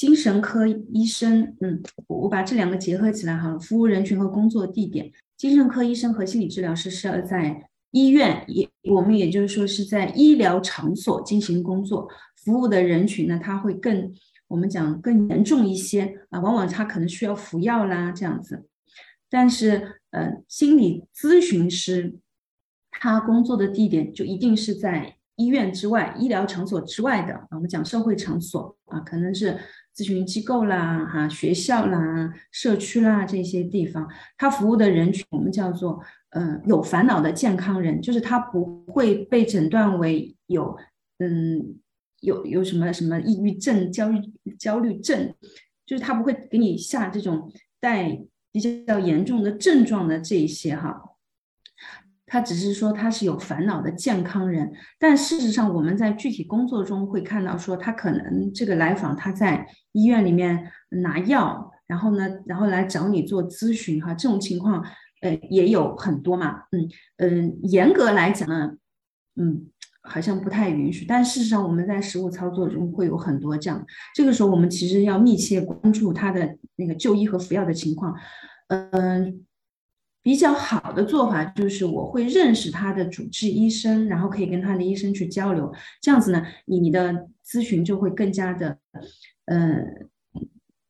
[0.00, 14.10] 精神科医生，嗯，我把这两个结合起来哈，服务人群和工作地点，精神科医生和心理治疗师是要在医院，也我们也就是说是在医疗场所进行工作，服务的人群呢，他会更
[14.48, 18.64] 我们讲更严重一些啊，往往他可能需要服药啦这样子，
[19.28, 22.14] 但是呃，心理咨询师
[22.90, 29.60] 他工作的地点就一定是在医院之外、医疗场所之外的，我们讲社会场所啊，可能是。
[29.94, 40.76] 咨询机构啦，哈，学校啦，社区啦，这些地方，他服务的人群，我们叫做，嗯，有烦恼的健康人，就是他不会被诊断为有，
[41.18, 41.76] 嗯，
[42.20, 44.20] 有有什么什么抑郁症、焦虑
[44.58, 45.34] 焦虑症，
[45.84, 48.18] 就是他不会给你下这种带
[48.52, 51.09] 比较严重的症状的这一些哈。
[52.32, 64.84] 他只是说他是有烦恼的健康人，但事实上我们在具体工作中会看到，说他可能这个来访他在医院里面拿药，然后呢，然后来找你做咨询哈，这种情况
[65.22, 68.76] 呃也有很多嘛，嗯嗯，严格来讲呢，
[69.34, 69.66] 嗯
[70.02, 78.14] 好像不太允许，但事实上我们在实务操作中会有很多这样，这个时候我们其实要密切关注他的那个就医和服药的情况，
[78.68, 79.44] 嗯。
[80.22, 88.78] 比较好的做法就是我会认识他的主治医生，然后可以跟他的医生去交流，这样子呢，你你的咨询就会更加的，
[89.46, 89.82] 呃，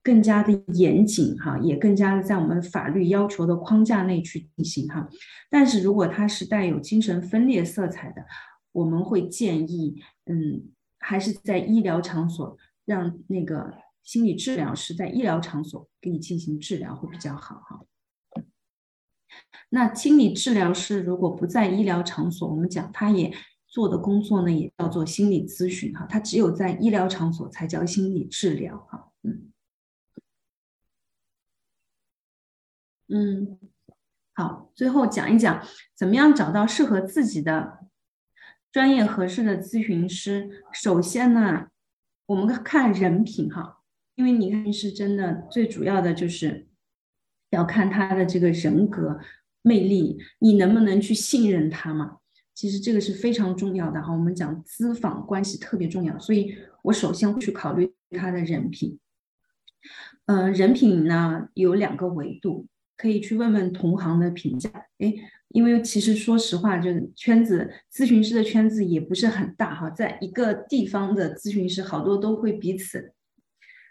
[0.02, 5.08] 更加的严谨哈，也更加的在我们法律要求的框架内去进行哈。
[5.48, 8.24] 但是如果他是带有精神分裂色彩的，
[8.72, 10.62] 我们会建议，嗯，
[10.98, 17.80] 还是在医疗场所让那个心理治疗师在医疗场所给你进行治疗会比较好哈。
[19.70, 23.32] 那心理治疗师如果不在医疗场所，我们讲他也
[23.66, 26.06] 做的工作呢，也叫做心理咨询哈。
[26.06, 29.12] 他只有在医疗场所才叫心理治疗哈。
[29.22, 29.52] 嗯
[33.12, 33.58] 嗯，
[34.34, 35.64] 好，最后讲一讲
[35.94, 37.86] 怎么样找到适合自己的
[38.72, 40.64] 专业合适的咨询师。
[40.72, 41.68] 首先呢，
[42.26, 43.82] 我们看人品哈，
[44.14, 46.68] 因为你看是真的最主要的就是
[47.50, 49.20] 要看他的这个人格。
[49.62, 52.16] 魅力，你能不能去信任他嘛？
[52.54, 54.10] 其实这个是非常重要的哈。
[54.10, 58.98] 我们讲资访关系特别重要，所以我首先会去考虑他的人品。
[60.24, 64.70] 嗯，人品呢有两个维度，可以去问问同行的评价。
[64.96, 65.12] 哎，
[65.48, 73.12] 因为其实说实话，就圈子咨询师的圈子也不是很大哈，在一个地方的咨询师好多都会彼此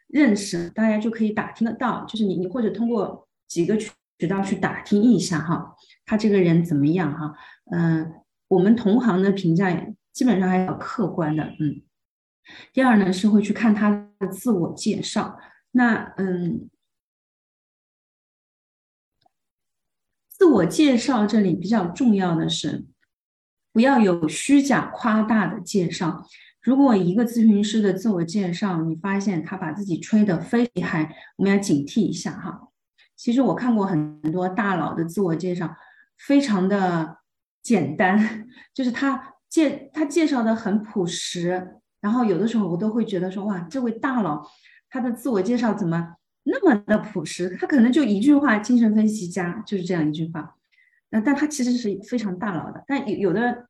[0.08, 2.04] 认识，大家就可以打听得到。
[2.06, 3.92] 就是你你或者通过几个渠。
[4.28, 7.34] 道去打听一下哈，他这个人怎么样哈？
[7.72, 8.16] 嗯，
[8.50, 9.72] 我们同行的评价
[10.12, 11.82] 基本上还比较客观的，嗯。
[12.74, 15.40] 第二呢是会去看他的自我介绍，
[15.72, 16.70] 那嗯，
[20.28, 22.86] 自我介绍这里比较重要的是，
[23.72, 26.28] 不要有虚假夸大的介绍。
[26.62, 32.69] 如果一个咨询师的自我介绍，你发现他把自己吹得非厉害，我们要警惕一下哈。
[33.20, 35.76] 其实我看过很多大佬的自我介绍，
[36.18, 37.18] 非常的
[37.62, 44.42] 简单， 就是他介他介绍的很朴实，然后有的时候我都会觉得说，哇，这位大佬
[44.90, 47.50] 他的自我介绍怎么那么的朴实？
[47.60, 50.56] 他可能就一句话，精神分析家就是这样一句话，
[51.10, 53.66] 那但他其实是非常大佬的，但有有的。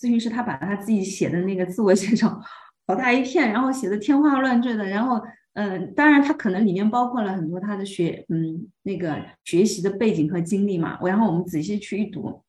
[0.00, 2.28] 咨询师他把他自己写的那个自我介绍
[2.88, 5.22] 好大一片，然后写的天花乱坠的，然后
[5.54, 12.42] 嗯，当然他可能里面包括了很多他的学嗯那个学习的背景和经历嘛，然后我们仔细去一读，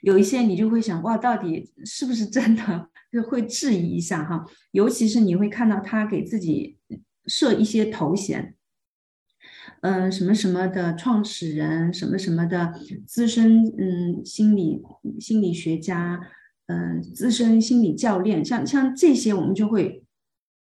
[0.00, 2.88] 有一些你就会想哇，到底是不是真的？
[3.10, 6.78] 就会质疑一下哈，尤其是你会看到他给自己
[7.26, 8.54] 设一些头衔，
[9.80, 12.74] 嗯，什么什么的创始人，什么什么的
[13.06, 14.82] 资深嗯心理
[15.20, 16.20] 心理学家。
[16.70, 20.04] 嗯，资深心理教练，像像这些，我们就会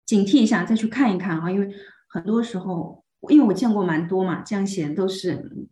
[0.06, 1.49] 警惕一下，再去看一看啊。
[1.51, 1.74] 因为
[2.10, 5.68] 很多时候，因为我见过蛮多嘛，这样写都是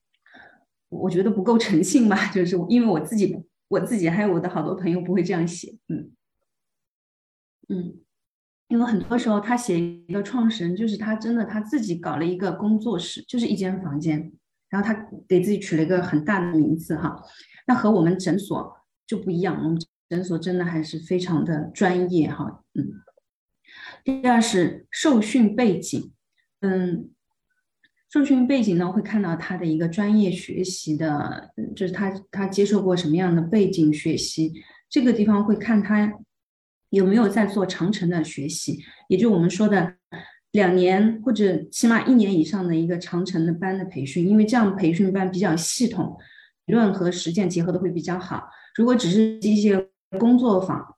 [0.89, 2.27] 我觉得不够诚信吧。
[2.33, 5.77] 就是因为我自己，我自己还有我的好多朋友不会这样写。
[5.87, 6.11] 嗯
[7.69, 8.01] 嗯，
[8.67, 14.31] 因为很多时候他写一个创始人，就是他真的他自己搞了一个工作室，就是一间房间，
[14.69, 17.21] 然后他给自己取了一个很大的名字哈。
[17.67, 18.75] 那和我们诊所
[19.05, 19.77] 就不一样，我们。
[20.09, 22.85] 诊所真的还是非常的专业哈，嗯。
[24.03, 26.11] 第二是受训背景，
[26.61, 27.09] 嗯，
[28.09, 34.53] 受训背景呢会看到他的一个专业学习的，就是他他接受过什么样的背景学习，
[34.89, 36.11] 这个地方会看他
[36.89, 39.95] 有没有在做长程的学习，也就我们说的
[40.51, 46.17] 两年或者起码一年以上的一个长程的班的培训，因为这样培训班比较系统，
[46.65, 48.49] 理论和实践结合的会比较好。
[48.75, 49.89] 如果只是一些
[50.19, 50.97] 工作坊，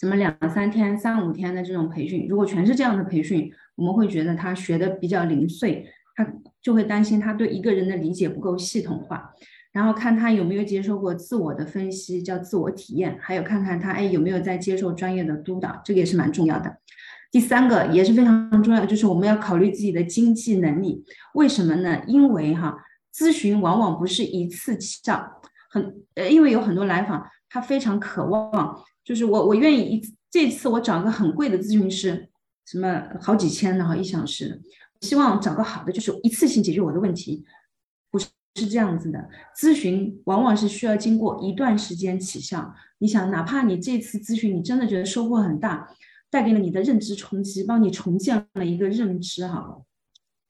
[0.00, 5.86] 什么两三天、三五天的这种培训，如果全是这样的培训，我们会觉得他学的比较零碎，
[6.16, 6.26] 他
[6.62, 9.30] 就会担心他对一个人的理解不够系统化。
[9.72, 16.78] 然后看他有没有接受过自我的分析，叫自我体验，还有看看他哎有没有在接受专业的督导，这个也是蛮重要的。
[17.30, 21.04] 第三个也是非常重要，就是我们要考虑自己的经济能力。
[21.34, 22.02] 为什么呢？
[22.06, 22.74] 因为哈，
[23.14, 25.24] 咨询往往不是一次起效，
[25.70, 27.24] 很呃，因为有很多来访。
[27.50, 32.30] 他非常渴望，就是我，我愿意一这次我找个很贵的咨询师，
[32.64, 34.62] 什么好几千的哈一小时，
[35.00, 37.44] 希望找个好的，就是一次性解决我的问题，
[38.10, 39.28] 不是是这样子的。
[39.56, 42.72] 咨询往往是需要经过一段时间起效。
[42.98, 45.88] 你想，哪怕你这次咨询你真的觉得收获很大，
[46.30, 49.82] 带给了你的认知冲击，帮你重建了一个认知哈，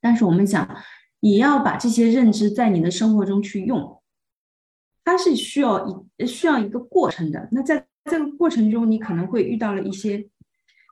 [0.01, 0.69] 但是我们讲，
[1.21, 4.00] 你要把这些认知在你的生活中去用。
[5.11, 5.85] 它是需要
[6.19, 7.49] 一需要一个过程的。
[7.51, 10.29] 那在这个过程中，你可能会遇到了一些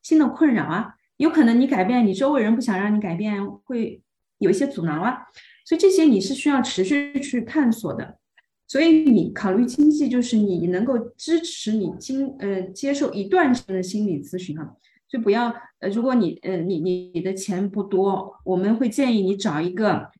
[0.02, 4.02] 新的困扰啊，有可能你改变，你周围人不想让你改变，会
[4.38, 5.18] 有一些阻挠啊。
[5.64, 8.18] 所以这些你是需要持续去探索的。
[8.66, 14.72] 所以你考虑经济，就是你能够支持你经呃接受一段时间的心理咨询啊。
[15.08, 20.10] 就不要呃，如果你呃你你你的钱不多，我们会建议你找一个。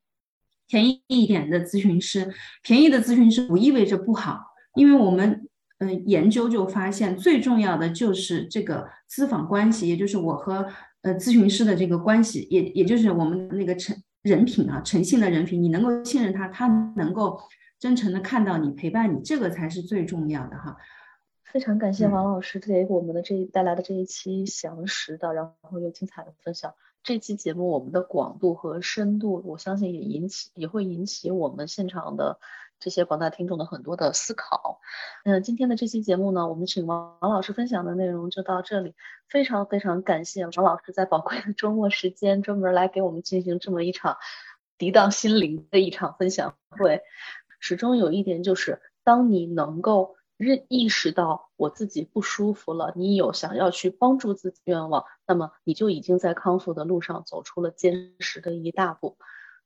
[0.69, 4.45] 便宜一点的咨询师，便宜的咨询师不意味着不好，
[4.75, 5.49] 因为我们
[5.79, 10.69] 嗯研究就发现，最重要的就是这个咨访关系，也就是我和
[11.03, 17.41] 呃咨询师的这个关系，也也就是我们那个诚人品啊，诚信的人品，你能够信任他，他能够
[17.79, 20.77] 真诚的看到你，陪伴你，这个才是最重要的哈。
[21.45, 26.75] 非常感谢王老师给我们的这一带来的这一期详实的，然后又精彩的分享。
[27.03, 32.39] 这期节目我们的广度和深度，我相信也引起也会引起我们现场的
[32.79, 34.81] 这些广大听众的很多的思考。
[35.25, 38.95] 嗯，今天的这期节目呢，我们请王王老师分享的内容就到这里。
[39.29, 44.19] 非常非常感谢王老师在宝贵的周末时间专门来给我们进行这么一场
[44.79, 47.01] 涤荡心灵的一场分享会。
[47.59, 50.18] 始终有一点就是，当你能够。
[50.39, 59.19] 认意识到我自己不舒服了，你有想要去帮助自己愿望，那么你就已经在康复的路上走出了坚实的一大步。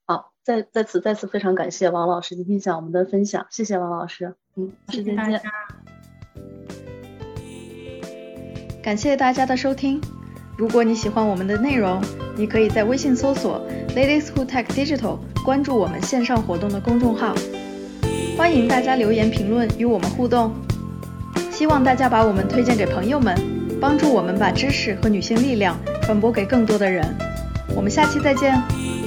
[0.07, 4.35] 好，在在此再次非常感谢王老师今天向我们的分享，谢谢王老师。
[4.57, 5.41] 嗯，谢谢大家。
[8.83, 10.01] 感谢大家的收听。
[10.59, 12.03] 如果你喜欢我们的内容，
[12.37, 13.61] 你可以在微信搜索
[13.91, 17.35] Ladies Who Tech Digital，关注我们线上活动的公众号。
[18.37, 20.53] 欢迎大家留言评论与我们互动，
[21.51, 23.37] 希望大家把我们推荐给朋友们，
[23.81, 27.05] 帮助我们把知识和女性力量传播给更多的人。
[27.77, 29.02] 我们下期再见。